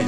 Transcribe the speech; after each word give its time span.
uh. 0.00 0.06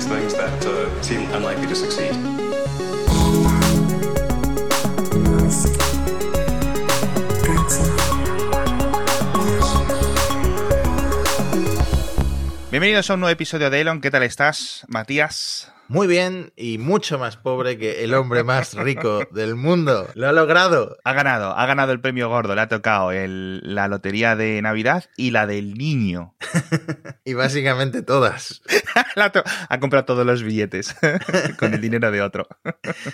Bienvenidos 12.70 13.10
a 13.10 13.14
un 13.14 13.20
nuevo 13.20 13.32
episodio 13.32 13.68
de 13.68 13.82
Elon. 13.82 14.00
¿Qué 14.00 14.10
tal 14.10 14.22
estás, 14.22 14.84
Matías? 14.88 15.70
Muy 15.92 16.06
bien 16.06 16.54
y 16.56 16.78
mucho 16.78 17.18
más 17.18 17.36
pobre 17.36 17.76
que 17.76 18.02
el 18.02 18.14
hombre 18.14 18.44
más 18.44 18.72
rico 18.72 19.28
del 19.30 19.56
mundo. 19.56 20.08
Lo 20.14 20.26
ha 20.26 20.32
logrado. 20.32 20.96
Ha 21.04 21.12
ganado, 21.12 21.54
ha 21.54 21.66
ganado 21.66 21.92
el 21.92 22.00
premio 22.00 22.30
gordo. 22.30 22.54
Le 22.54 22.62
ha 22.62 22.68
tocado 22.68 23.12
el- 23.12 23.60
la 23.62 23.88
lotería 23.88 24.34
de 24.34 24.62
Navidad 24.62 25.04
y 25.18 25.32
la 25.32 25.46
del 25.46 25.74
niño. 25.74 26.34
y 27.26 27.34
básicamente 27.34 28.00
todas. 28.00 28.62
Ha 29.68 29.80
comprado 29.80 30.04
todos 30.04 30.24
los 30.24 30.42
billetes 30.42 30.94
con 31.58 31.74
el 31.74 31.80
dinero 31.80 32.10
de 32.10 32.22
otro. 32.22 32.46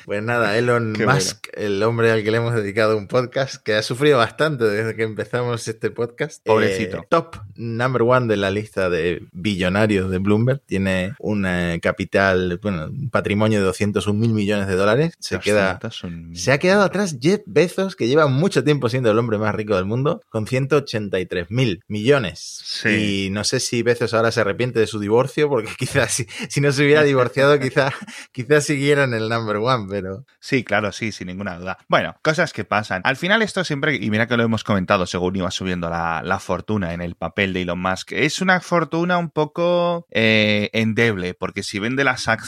Pues 0.05 0.23
nada, 0.23 0.56
Elon 0.56 0.92
Qué 0.92 1.06
Musk, 1.06 1.48
el 1.55 1.83
hombre 1.83 2.11
al 2.12 2.23
que 2.23 2.31
le 2.31 2.37
hemos 2.39 2.55
dedicado 2.55 2.97
un 2.97 3.09
podcast, 3.09 3.62
que 3.62 3.75
ha 3.75 3.83
sufrido 3.83 4.19
bastante 4.19 4.65
desde 4.65 4.95
que 4.95 5.03
empezamos 5.03 5.67
este 5.67 5.91
podcast. 5.91 6.45
Pobrecito. 6.45 6.98
Eh, 6.98 7.06
top 7.09 7.37
number 7.56 8.03
one 8.03 8.27
de 8.29 8.37
la 8.37 8.51
lista 8.51 8.89
de 8.91 9.27
billonarios 9.33 10.11
de 10.11 10.19
Bloomberg. 10.19 10.61
Tiene 10.67 11.15
un 11.19 11.47
capital, 11.83 12.59
bueno, 12.71 12.87
un 12.87 13.11
patrimonio 13.11 13.59
de 13.59 13.65
201 13.65 14.19
mil 14.19 14.33
millones 14.33 14.67
de 14.67 14.77
dólares. 14.77 15.15
Se 15.19 15.39
queda... 15.39 15.79
201.000. 15.81 16.35
Se 16.35 16.53
ha 16.53 16.59
quedado 16.59 16.83
atrás 16.83 17.17
Jeff 17.21 17.43
Bezos, 17.47 17.97
que 17.97 18.09
lleva 18.09 18.27
mucho 18.27 18.65
tiempo 18.65 18.89
siendo 18.89 19.11
el 19.11 19.19
hombre 19.19 19.39
más 19.39 19.55
rico 19.55 19.77
del 19.77 19.85
mundo, 19.85 20.21
con 20.29 20.47
183 20.47 21.51
mil 21.51 21.83
millones. 21.89 22.62
Sí. 22.65 23.27
Y 23.27 23.31
no 23.31 23.45
sé 23.45 23.61
si 23.61 23.83
Bezos 23.83 24.15
ahora 24.15 24.33
se 24.33 24.41
arrepiente 24.41 24.81
de 24.81 24.87
su 24.87 24.99
divorcio, 24.99 25.49
porque 25.49 25.71
quizás 25.79 26.12
si, 26.12 26.27
si 26.49 26.61
no 26.61 26.73
se 26.73 26.85
hubiera 26.85 27.03
divorciado, 27.03 27.59
quizás 27.61 27.93
quizás 28.33 28.65
siguiera 28.65 29.05
en 29.05 29.15
el 29.15 29.29
number 29.29 29.57
one, 29.57 29.87
pero 29.89 30.25
Sí, 30.41 30.64
claro, 30.64 30.92
sí, 30.92 31.12
sin 31.12 31.27
ninguna 31.27 31.59
duda. 31.59 31.79
Bueno, 31.89 32.17
cosas 32.23 32.53
que 32.53 32.64
pasan. 32.64 33.03
Al 33.05 33.17
final 33.17 33.42
esto 33.42 33.64
siempre, 33.64 33.97
y 33.97 34.11
mira 34.11 34.27
que 34.27 34.37
lo 34.37 34.42
hemos 34.42 34.64
comentado 34.64 35.07
según 35.07 35.37
iba 35.37 35.51
subiendo 35.51 35.91
la, 35.91 36.23
la 36.23 36.39
fortuna 36.39 36.95
en 36.95 37.01
el 37.01 37.14
papel 37.17 37.53
de 37.53 37.62
Elon 37.62 37.81
Musk, 37.81 38.12
es 38.12 38.41
una 38.41 38.61
fortuna 38.61 39.19
un 39.19 39.31
poco 39.31 40.07
eh, 40.11 40.70
endeble, 40.73 41.35
porque 41.35 41.62
si 41.62 41.79
vende 41.79 42.05
las 42.05 42.29
acciones 42.29 42.48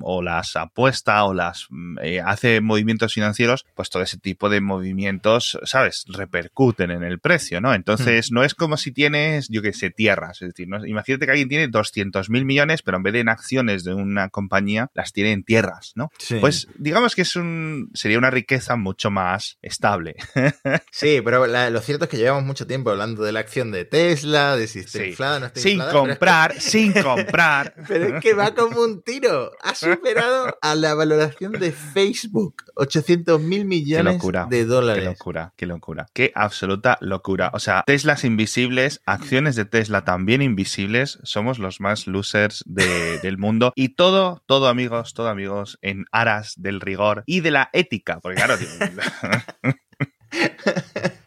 o 0.00 0.22
las 0.22 0.56
apuesta 0.56 1.24
o 1.24 1.34
las 1.34 1.66
mm, 1.70 1.98
eh, 2.02 2.20
hace 2.20 2.60
movimientos 2.60 3.14
financieros, 3.14 3.64
pues 3.74 3.90
todo 3.90 4.02
ese 4.02 4.18
tipo 4.18 4.48
de 4.48 4.60
movimientos, 4.60 5.58
¿sabes? 5.64 6.04
Repercuten 6.08 6.90
en 6.90 7.02
el 7.02 7.18
precio, 7.18 7.60
¿no? 7.60 7.74
Entonces 7.74 8.30
no 8.32 8.44
es 8.44 8.54
como 8.54 8.76
si 8.76 8.92
tienes, 8.92 9.48
yo 9.48 9.62
qué 9.62 9.72
sé, 9.72 9.90
tierras. 9.90 10.42
Es 10.42 10.48
decir, 10.48 10.68
¿no? 10.68 10.84
imagínate 10.86 11.26
que 11.26 11.32
alguien 11.32 11.48
tiene 11.48 11.68
200 11.68 12.30
mil 12.30 12.44
millones, 12.44 12.82
pero 12.82 12.96
en 12.96 13.02
vez 13.02 13.12
de 13.14 13.20
en 13.20 13.28
acciones 13.28 13.84
de 13.84 13.94
una 13.94 14.28
compañía, 14.28 14.90
las 14.94 15.12
tiene 15.12 15.32
en 15.32 15.44
tierras, 15.44 15.92
¿no? 15.94 16.10
sí. 16.18 16.36
Pues 16.40 16.66
digamos 16.76 17.14
que 17.14 17.22
es 17.22 17.36
un 17.36 17.90
sería 17.94 18.18
una 18.18 18.30
riqueza 18.30 18.76
mucho 18.76 19.10
más 19.10 19.58
estable. 19.62 20.16
sí, 20.90 21.20
pero 21.24 21.46
la- 21.46 21.70
lo 21.70 21.80
cierto 21.80 22.04
es 22.04 22.10
que 22.10 22.16
llevamos 22.16 22.44
mucho 22.44 22.66
tiempo 22.66 22.90
hablando 22.90 23.22
de 23.22 23.32
la 23.32 23.40
acción 23.40 23.70
de 23.70 23.84
Tesla, 23.84 24.56
de 24.56 24.66
si 24.66 24.80
está 24.80 24.98
Sí. 24.98 25.04
inflada, 25.06 25.40
no 25.40 25.46
está 25.46 25.60
sin 25.60 25.72
inflada, 25.72 25.92
pero 25.92 26.02
es 26.02 26.08
que- 26.08 26.18
comprar, 26.18 26.54
sin 26.60 26.92
comprar. 26.92 27.74
Pero 27.88 28.16
es 28.16 28.22
que 28.22 28.34
va 28.34 28.54
como 28.54 28.80
un 28.80 29.02
tiro. 29.02 29.21
Ha 29.62 29.74
superado 29.74 30.56
a 30.60 30.74
la 30.74 30.94
valoración 30.94 31.52
de 31.52 31.72
Facebook. 31.72 32.56
800 32.74 33.40
mil 33.40 33.60
Qué 33.60 33.64
millones 33.64 34.14
locura. 34.14 34.46
de 34.50 34.58
Qué 34.58 34.64
dólares. 34.64 35.04
locura, 35.04 35.52
qué 35.56 35.66
locura. 35.66 36.06
Qué 36.12 36.32
absoluta 36.34 36.98
locura. 37.00 37.50
O 37.54 37.58
sea, 37.58 37.82
Teslas 37.86 38.24
invisibles, 38.24 39.00
acciones 39.06 39.56
de 39.56 39.64
Tesla 39.64 40.04
también 40.04 40.42
invisibles, 40.42 41.18
somos 41.22 41.58
los 41.58 41.80
más 41.80 42.06
losers 42.06 42.62
de- 42.66 43.18
del 43.20 43.38
mundo. 43.38 43.72
Y 43.76 43.90
todo, 43.90 44.42
todo 44.46 44.68
amigos, 44.68 45.14
todo 45.14 45.28
amigos, 45.28 45.78
en 45.82 46.04
aras 46.12 46.54
del 46.56 46.80
rigor 46.80 47.22
y 47.26 47.40
de 47.40 47.50
la 47.50 47.70
ética. 47.72 48.20
Porque 48.20 48.36
claro, 48.36 48.56
tío, 48.58 48.68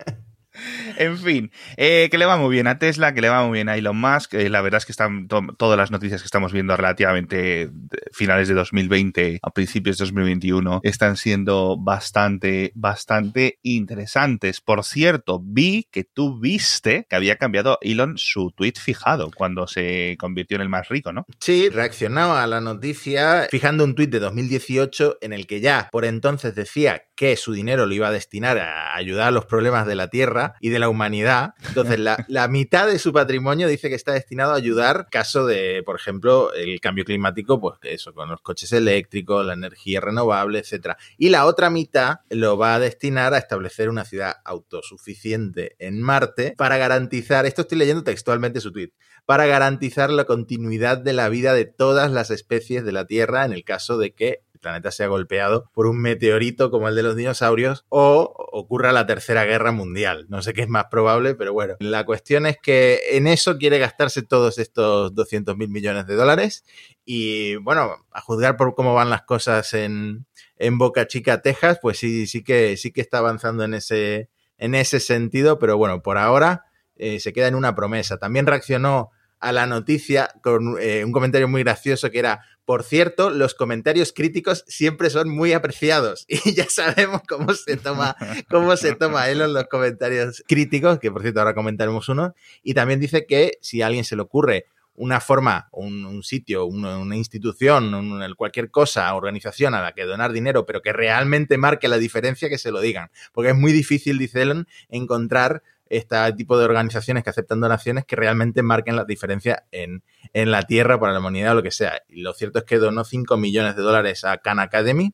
En 0.97 1.17
fin, 1.17 1.51
eh, 1.77 2.07
que 2.09 2.17
le 2.17 2.25
va 2.25 2.37
muy 2.37 2.51
bien 2.53 2.67
a 2.67 2.79
Tesla, 2.79 3.13
que 3.13 3.21
le 3.21 3.29
va 3.29 3.45
muy 3.45 3.57
bien 3.57 3.69
a 3.69 3.75
Elon 3.77 3.97
Musk. 3.97 4.33
eh, 4.35 4.49
la 4.49 4.61
verdad 4.61 4.77
es 4.79 4.85
que 4.85 4.91
están 4.91 5.27
to- 5.27 5.41
todas 5.57 5.77
las 5.77 5.91
noticias 5.91 6.21
que 6.21 6.25
estamos 6.25 6.51
viendo 6.53 6.75
relativamente 6.77 7.67
de- 7.71 7.71
finales 8.11 8.47
de 8.47 8.53
2020 8.53 9.39
a 9.41 9.51
principios 9.51 9.97
de 9.97 10.03
2021 10.03 10.79
están 10.83 11.17
siendo 11.17 11.77
bastante, 11.77 12.71
bastante 12.75 13.59
interesantes. 13.63 14.61
Por 14.61 14.83
cierto, 14.83 15.41
vi 15.43 15.87
que 15.91 16.03
tú 16.03 16.39
viste 16.39 17.05
que 17.09 17.15
había 17.15 17.35
cambiado 17.37 17.77
Elon 17.81 18.17
su 18.17 18.51
tweet 18.51 18.73
fijado 18.79 19.31
cuando 19.35 19.67
se 19.67 20.15
convirtió 20.19 20.55
en 20.55 20.61
el 20.61 20.69
más 20.69 20.89
rico, 20.89 21.11
¿no? 21.13 21.25
Sí, 21.39 21.69
reaccionaba 21.69 22.43
a 22.43 22.47
la 22.47 22.61
noticia 22.61 23.47
fijando 23.51 23.83
un 23.83 23.95
tuit 23.95 24.09
de 24.09 24.19
2018 24.19 25.17
en 25.21 25.33
el 25.33 25.47
que 25.47 25.59
ya 25.61 25.89
por 25.91 26.05
entonces 26.05 26.55
decía 26.55 27.03
que 27.15 27.37
su 27.37 27.53
dinero 27.53 27.85
lo 27.85 27.93
iba 27.93 28.09
a 28.09 28.11
destinar 28.11 28.57
a 28.57 28.95
ayudar 28.95 29.29
a 29.29 29.31
los 29.31 29.45
problemas 29.45 29.87
de 29.87 29.95
la 29.95 30.09
Tierra 30.09 30.55
y 30.59 30.69
de 30.69 30.79
la 30.79 30.89
humanidad. 30.89 31.53
Entonces, 31.67 31.99
la, 31.99 32.25
la 32.27 32.47
mitad 32.47 32.87
de 32.87 32.99
su 32.99 33.13
patrimonio 33.13 33.67
dice 33.67 33.89
que 33.89 33.95
está 33.95 34.13
destinado 34.13 34.51
a 34.51 34.57
ayudar 34.57 35.07
caso 35.09 35.45
de, 35.45 35.81
por 35.85 35.95
ejemplo, 35.95 36.53
el 36.53 36.79
cambio 36.81 37.05
climático, 37.05 37.59
pues 37.59 37.79
eso, 37.83 38.13
con 38.13 38.29
los 38.29 38.41
coches 38.41 38.71
eléctricos, 38.73 39.45
la 39.45 39.53
energía 39.53 40.01
renovable, 40.01 40.59
etcétera. 40.59 40.97
Y 41.17 41.29
la 41.29 41.45
otra 41.45 41.69
mitad 41.69 42.19
lo 42.29 42.57
va 42.57 42.75
a 42.75 42.79
destinar 42.79 43.33
a 43.33 43.37
establecer 43.37 43.89
una 43.89 44.05
ciudad 44.05 44.35
autosuficiente 44.43 45.75
en 45.79 46.01
Marte 46.01 46.53
para 46.57 46.77
garantizar, 46.77 47.45
esto 47.45 47.61
estoy 47.61 47.77
leyendo 47.77 48.03
textualmente 48.03 48.61
su 48.61 48.71
tuit, 48.71 48.93
para 49.25 49.45
garantizar 49.45 50.11
la 50.11 50.25
continuidad 50.25 50.97
de 50.97 51.13
la 51.13 51.29
vida 51.29 51.53
de 51.53 51.65
todas 51.65 52.11
las 52.11 52.29
especies 52.29 52.85
de 52.85 52.91
la 52.91 53.05
Tierra 53.05 53.45
en 53.45 53.53
el 53.53 53.63
caso 53.63 53.97
de 53.97 54.13
que 54.13 54.44
planeta 54.65 54.89
sea 54.89 55.05
golpeado 55.05 55.69
por 55.75 55.85
un 55.85 56.01
meteorito 56.01 56.71
como 56.71 56.89
el 56.89 56.95
de 56.95 57.03
los 57.03 57.15
dinosaurios 57.15 57.85
o 57.89 58.33
ocurra 58.51 58.91
la 58.91 59.05
Tercera 59.05 59.45
Guerra 59.45 59.71
Mundial. 59.71 60.25
No 60.27 60.41
sé 60.41 60.53
qué 60.53 60.63
es 60.63 60.69
más 60.69 60.85
probable, 60.85 61.35
pero 61.35 61.53
bueno. 61.53 61.75
La 61.79 62.03
cuestión 62.03 62.47
es 62.47 62.57
que 62.57 62.99
en 63.11 63.27
eso 63.27 63.59
quiere 63.59 63.77
gastarse 63.77 64.23
todos 64.23 64.57
estos 64.57 65.13
200 65.13 65.55
mil 65.55 65.69
millones 65.69 66.07
de 66.07 66.15
dólares 66.15 66.65
y 67.05 67.57
bueno, 67.57 68.07
a 68.11 68.21
juzgar 68.21 68.57
por 68.57 68.73
cómo 68.73 68.95
van 68.95 69.11
las 69.11 69.21
cosas 69.21 69.71
en, 69.75 70.25
en 70.57 70.79
Boca 70.79 71.05
Chica, 71.05 71.43
Texas, 71.43 71.77
pues 71.79 71.99
sí, 71.99 72.25
sí 72.25 72.43
que, 72.43 72.75
sí 72.75 72.91
que 72.91 73.01
está 73.01 73.19
avanzando 73.19 73.65
en 73.65 73.75
ese, 73.75 74.29
en 74.57 74.73
ese 74.73 74.99
sentido, 74.99 75.59
pero 75.59 75.77
bueno, 75.77 76.01
por 76.01 76.17
ahora 76.17 76.65
eh, 76.95 77.19
se 77.19 77.33
queda 77.33 77.49
en 77.49 77.55
una 77.55 77.75
promesa. 77.75 78.17
También 78.17 78.47
reaccionó 78.47 79.11
a 79.45 79.51
la 79.51 79.67
noticia 79.67 80.31
con 80.41 80.77
eh, 80.79 81.05
un 81.05 81.11
comentario 81.11 81.47
muy 81.47 81.61
gracioso 81.61 82.09
que 82.09 82.17
era, 82.17 82.41
por 82.65 82.81
cierto, 82.81 83.29
los 83.29 83.53
comentarios 83.53 84.11
críticos 84.11 84.65
siempre 84.67 85.11
son 85.11 85.29
muy 85.29 85.53
apreciados 85.53 86.25
y 86.27 86.55
ya 86.55 86.65
sabemos 86.67 87.21
cómo 87.27 87.53
se 87.53 87.77
toma, 87.77 88.15
cómo 88.49 88.75
se 88.75 88.95
toma 88.95 89.29
Elon 89.29 89.53
los 89.53 89.65
comentarios 89.65 90.43
críticos, 90.47 90.97
que 90.97 91.11
por 91.11 91.21
cierto 91.21 91.41
ahora 91.41 91.53
comentaremos 91.53 92.09
uno, 92.09 92.33
y 92.63 92.73
también 92.73 92.99
dice 92.99 93.27
que 93.27 93.59
si 93.61 93.83
a 93.83 93.87
alguien 93.87 94.03
se 94.03 94.15
le 94.15 94.23
ocurre 94.23 94.65
una 94.95 95.19
forma, 95.19 95.67
un, 95.71 96.23
sitio, 96.23 96.65
una, 96.65 97.15
institución, 97.15 98.33
cualquier 98.35 98.71
cosa, 98.71 99.13
organización 99.13 99.75
a 99.75 99.81
la 99.81 99.91
que 99.91 100.05
donar 100.05 100.31
dinero, 100.31 100.65
pero 100.65 100.81
que 100.81 100.93
realmente 100.93 101.57
marque 101.57 101.87
la 101.87 101.97
diferencia, 101.97 102.49
que 102.49 102.57
se 102.57 102.71
lo 102.71 102.79
digan. 102.79 103.11
Porque 103.33 103.51
es 103.51 103.57
muy 103.57 103.73
difícil, 103.73 104.17
dice 104.17 104.43
Elon, 104.43 104.67
encontrar 104.87 105.63
este 105.97 106.15
tipo 106.33 106.57
de 106.57 106.65
organizaciones 106.65 107.23
que 107.23 107.29
aceptan 107.29 107.59
donaciones 107.61 108.05
que 108.05 108.15
realmente 108.15 108.61
marquen 108.63 108.95
la 108.95 109.05
diferencia 109.05 109.65
en, 109.71 110.03
en 110.33 110.51
la 110.51 110.63
Tierra 110.63 110.99
para 110.99 111.13
la 111.13 111.19
humanidad 111.19 111.51
o 111.51 111.55
lo 111.55 111.63
que 111.63 111.71
sea. 111.71 112.01
Y 112.09 112.21
lo 112.21 112.33
cierto 112.33 112.59
es 112.59 112.65
que 112.65 112.77
donó 112.77 113.03
5 113.03 113.37
millones 113.37 113.75
de 113.75 113.81
dólares 113.81 114.23
a 114.25 114.37
Khan 114.37 114.59
Academy, 114.59 115.13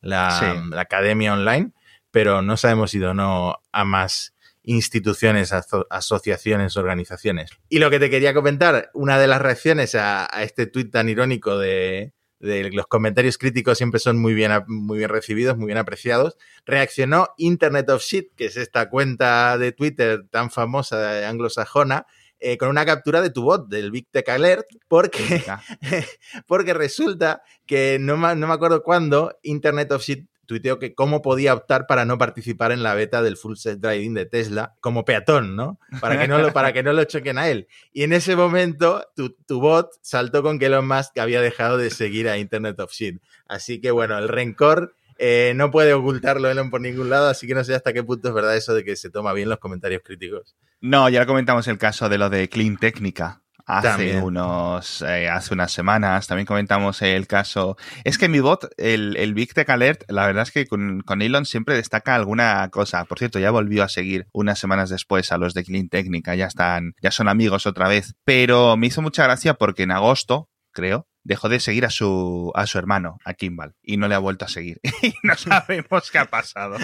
la, 0.00 0.30
Sí. 0.38 0.70
la 0.70 0.80
academia 0.82 1.32
online, 1.32 1.72
pero 2.10 2.42
no 2.42 2.56
sabemos 2.56 2.90
si 2.92 2.98
donó 2.98 3.56
a 3.72 3.84
más 3.84 4.34
instituciones, 4.62 5.52
aso- 5.52 5.86
asociaciones, 5.90 6.76
organizaciones. 6.76 7.50
Y 7.68 7.78
lo 7.78 7.88
que 7.90 7.98
te 8.00 8.10
quería 8.10 8.34
comentar, 8.34 8.90
una 8.94 9.18
de 9.18 9.26
las 9.28 9.40
reacciones 9.40 9.94
a, 9.94 10.26
a 10.34 10.42
este 10.42 10.66
tuit 10.66 10.90
tan 10.92 11.08
irónico 11.08 11.58
de, 11.58 12.12
de 12.38 12.70
los 12.70 12.86
comentarios 12.86 13.38
críticos 13.38 13.78
siempre 13.78 14.00
son 14.00 14.18
muy 14.18 14.34
bien, 14.34 14.52
muy 14.66 14.98
bien 14.98 15.10
recibidos, 15.10 15.56
muy 15.56 15.66
bien 15.66 15.78
apreciados, 15.78 16.36
reaccionó 16.64 17.28
Internet 17.36 17.88
of 17.90 18.02
Shit, 18.02 18.34
que 18.36 18.46
es 18.46 18.56
esta 18.56 18.88
cuenta 18.90 19.58
de 19.58 19.72
Twitter 19.72 20.26
tan 20.30 20.50
famosa 20.50 21.28
anglosajona, 21.28 22.06
eh, 22.38 22.58
con 22.58 22.68
una 22.68 22.84
captura 22.84 23.22
de 23.22 23.30
tu 23.30 23.42
bot, 23.42 23.68
del 23.68 23.90
Big 23.90 24.08
Tech 24.10 24.28
Alert, 24.28 24.66
porque, 24.88 25.42
porque 26.46 26.74
resulta 26.74 27.42
que 27.64 27.98
no 27.98 28.18
me, 28.18 28.36
no 28.36 28.46
me 28.46 28.54
acuerdo 28.54 28.82
cuándo 28.82 29.38
Internet 29.42 29.90
of 29.92 30.02
Shit 30.02 30.28
tuiteó 30.46 30.78
que 30.78 30.94
cómo 30.94 31.22
podía 31.22 31.54
optar 31.54 31.86
para 31.86 32.04
no 32.04 32.18
participar 32.18 32.72
en 32.72 32.82
la 32.82 32.94
beta 32.94 33.22
del 33.22 33.36
full 33.36 33.56
self 33.56 33.80
driving 33.80 34.14
de 34.14 34.26
Tesla 34.26 34.74
como 34.80 35.04
peatón, 35.04 35.56
¿no? 35.56 35.78
Para 36.00 36.18
que 36.18 36.28
no 36.28 36.38
lo, 36.38 36.52
para 36.52 36.72
que 36.72 36.82
no 36.82 36.92
lo 36.92 37.04
choquen 37.04 37.38
a 37.38 37.48
él. 37.48 37.68
Y 37.92 38.02
en 38.04 38.12
ese 38.12 38.36
momento 38.36 39.04
tu, 39.14 39.30
tu 39.30 39.60
bot 39.60 39.90
saltó 40.02 40.42
con 40.42 40.58
que 40.58 40.66
Elon 40.66 40.86
Musk 40.86 41.18
había 41.18 41.40
dejado 41.40 41.76
de 41.76 41.90
seguir 41.90 42.28
a 42.28 42.38
Internet 42.38 42.80
of 42.80 42.92
Shit. 42.92 43.20
Así 43.46 43.80
que 43.80 43.90
bueno, 43.90 44.16
el 44.18 44.28
rencor 44.28 44.94
eh, 45.18 45.52
no 45.56 45.70
puede 45.70 45.94
ocultarlo 45.94 46.50
Elon 46.50 46.70
por 46.70 46.80
ningún 46.80 47.10
lado, 47.10 47.28
así 47.28 47.46
que 47.46 47.54
no 47.54 47.64
sé 47.64 47.74
hasta 47.74 47.92
qué 47.92 48.02
punto 48.02 48.28
es 48.28 48.34
verdad 48.34 48.56
eso 48.56 48.74
de 48.74 48.84
que 48.84 48.96
se 48.96 49.10
toma 49.10 49.32
bien 49.32 49.48
los 49.48 49.58
comentarios 49.58 50.02
críticos. 50.04 50.56
No, 50.80 51.08
ya 51.08 51.26
comentamos 51.26 51.66
el 51.68 51.78
caso 51.78 52.08
de 52.08 52.18
lo 52.18 52.28
de 52.28 52.48
Clean 52.48 52.76
Técnica. 52.76 53.42
Hace 53.66 53.88
También. 53.88 54.22
unos 54.22 55.02
eh, 55.02 55.28
hace 55.28 55.52
unas 55.52 55.72
semanas. 55.72 56.26
También 56.26 56.46
comentamos 56.46 57.02
el 57.02 57.26
caso. 57.26 57.76
Es 58.04 58.16
que 58.16 58.28
mi 58.28 58.40
bot, 58.40 58.68
el, 58.76 59.16
el 59.16 59.34
Big 59.34 59.52
Tech 59.52 59.68
Alert, 59.68 60.04
la 60.08 60.26
verdad 60.26 60.44
es 60.44 60.52
que 60.52 60.66
con, 60.66 61.00
con 61.00 61.20
Elon 61.20 61.44
siempre 61.44 61.74
destaca 61.74 62.14
alguna 62.14 62.68
cosa. 62.70 63.04
Por 63.04 63.18
cierto, 63.18 63.38
ya 63.38 63.50
volvió 63.50 63.82
a 63.82 63.88
seguir 63.88 64.28
unas 64.32 64.58
semanas 64.58 64.88
después 64.88 65.32
a 65.32 65.38
los 65.38 65.52
de 65.52 65.64
Clean 65.64 65.88
Technica, 65.88 66.34
ya 66.34 66.46
están, 66.46 66.94
ya 67.02 67.10
son 67.10 67.28
amigos 67.28 67.66
otra 67.66 67.88
vez. 67.88 68.14
Pero 68.24 68.76
me 68.76 68.86
hizo 68.86 69.02
mucha 69.02 69.24
gracia 69.24 69.54
porque 69.54 69.82
en 69.82 69.90
agosto, 69.90 70.48
creo, 70.72 71.08
dejó 71.26 71.48
de 71.48 71.60
seguir 71.60 71.84
a 71.84 71.90
su, 71.90 72.52
a 72.54 72.66
su 72.66 72.78
hermano, 72.78 73.18
a 73.24 73.34
Kimball, 73.34 73.74
y 73.82 73.96
no 73.96 74.08
le 74.08 74.14
ha 74.14 74.18
vuelto 74.18 74.44
a 74.44 74.48
seguir. 74.48 74.80
y 75.02 75.12
no 75.22 75.34
sabemos 75.36 76.10
qué 76.10 76.18
ha 76.18 76.26
pasado. 76.26 76.76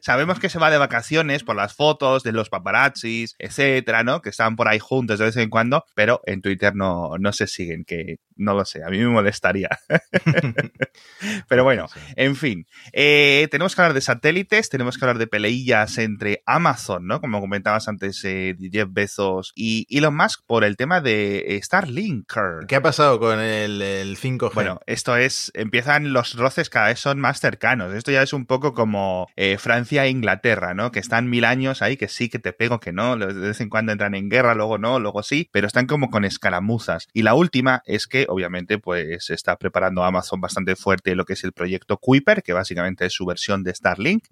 sabemos 0.00 0.38
que 0.38 0.48
se 0.48 0.58
va 0.58 0.70
de 0.70 0.78
vacaciones 0.78 1.42
por 1.42 1.56
las 1.56 1.74
fotos 1.74 2.22
de 2.22 2.32
los 2.32 2.50
paparazzis, 2.50 3.34
etcétera, 3.38 4.04
¿no? 4.04 4.20
Que 4.20 4.30
están 4.30 4.56
por 4.56 4.68
ahí 4.68 4.78
juntos 4.78 5.18
de 5.18 5.26
vez 5.26 5.36
en 5.36 5.50
cuando, 5.50 5.84
pero 5.94 6.20
en 6.26 6.42
Twitter 6.42 6.74
no, 6.74 7.12
no 7.18 7.32
se 7.32 7.46
siguen, 7.46 7.84
que 7.84 8.18
no 8.36 8.54
lo 8.54 8.64
sé, 8.64 8.82
a 8.84 8.88
mí 8.88 8.98
me 8.98 9.06
molestaría. 9.06 9.68
pero 11.48 11.64
bueno, 11.64 11.86
en 12.16 12.36
fin, 12.36 12.66
eh, 12.92 13.48
tenemos 13.50 13.74
que 13.74 13.82
hablar 13.82 13.94
de 13.94 14.00
satélites, 14.00 14.68
tenemos 14.68 14.98
que 14.98 15.04
hablar 15.04 15.18
de 15.18 15.26
peleillas 15.26 15.98
entre 15.98 16.42
Amazon, 16.46 17.06
¿no? 17.06 17.20
Como 17.20 17.40
comentabas 17.40 17.88
antes, 17.88 18.22
eh, 18.24 18.56
Jeff 18.70 18.88
Bezos 18.90 19.52
y 19.54 19.86
Elon 19.96 20.16
Musk 20.16 20.42
por 20.46 20.64
el 20.64 20.76
tema 20.76 21.00
de 21.00 21.58
Starlink. 21.62 22.32
¿Qué 22.66 22.76
ha 22.76 22.82
pasado 22.82 23.18
con 23.18 23.40
el, 23.40 23.61
el 23.64 24.16
5G? 24.16 24.54
Bueno, 24.54 24.80
esto 24.86 25.16
es, 25.16 25.50
empiezan 25.54 26.12
los 26.12 26.34
roces 26.34 26.70
cada 26.70 26.88
vez 26.88 27.00
son 27.00 27.20
más 27.20 27.40
cercanos. 27.40 27.94
Esto 27.94 28.10
ya 28.10 28.22
es 28.22 28.32
un 28.32 28.46
poco 28.46 28.74
como 28.74 29.28
eh, 29.36 29.58
Francia 29.58 30.04
e 30.04 30.10
Inglaterra, 30.10 30.74
¿no? 30.74 30.90
Que 30.90 31.00
están 31.00 31.30
mil 31.30 31.44
años 31.44 31.82
ahí, 31.82 31.96
que 31.96 32.08
sí, 32.08 32.28
que 32.28 32.38
te 32.38 32.52
pego, 32.52 32.80
que 32.80 32.92
no, 32.92 33.16
de 33.16 33.32
vez 33.32 33.60
en 33.60 33.68
cuando 33.68 33.92
entran 33.92 34.14
en 34.14 34.28
guerra, 34.28 34.54
luego 34.54 34.78
no, 34.78 34.98
luego 34.98 35.22
sí, 35.22 35.48
pero 35.52 35.66
están 35.66 35.86
como 35.86 36.10
con 36.10 36.24
escaramuzas. 36.24 37.08
Y 37.12 37.22
la 37.22 37.34
última 37.34 37.82
es 37.86 38.06
que, 38.06 38.26
obviamente, 38.28 38.78
pues 38.78 39.30
está 39.30 39.56
preparando 39.56 40.04
Amazon 40.04 40.40
bastante 40.40 40.76
fuerte 40.76 41.14
lo 41.14 41.24
que 41.24 41.34
es 41.34 41.44
el 41.44 41.52
proyecto 41.52 41.98
Kuiper, 41.98 42.42
que 42.42 42.52
básicamente 42.52 43.06
es 43.06 43.12
su 43.12 43.26
versión 43.26 43.62
de 43.62 43.74
Starlink. 43.74 44.24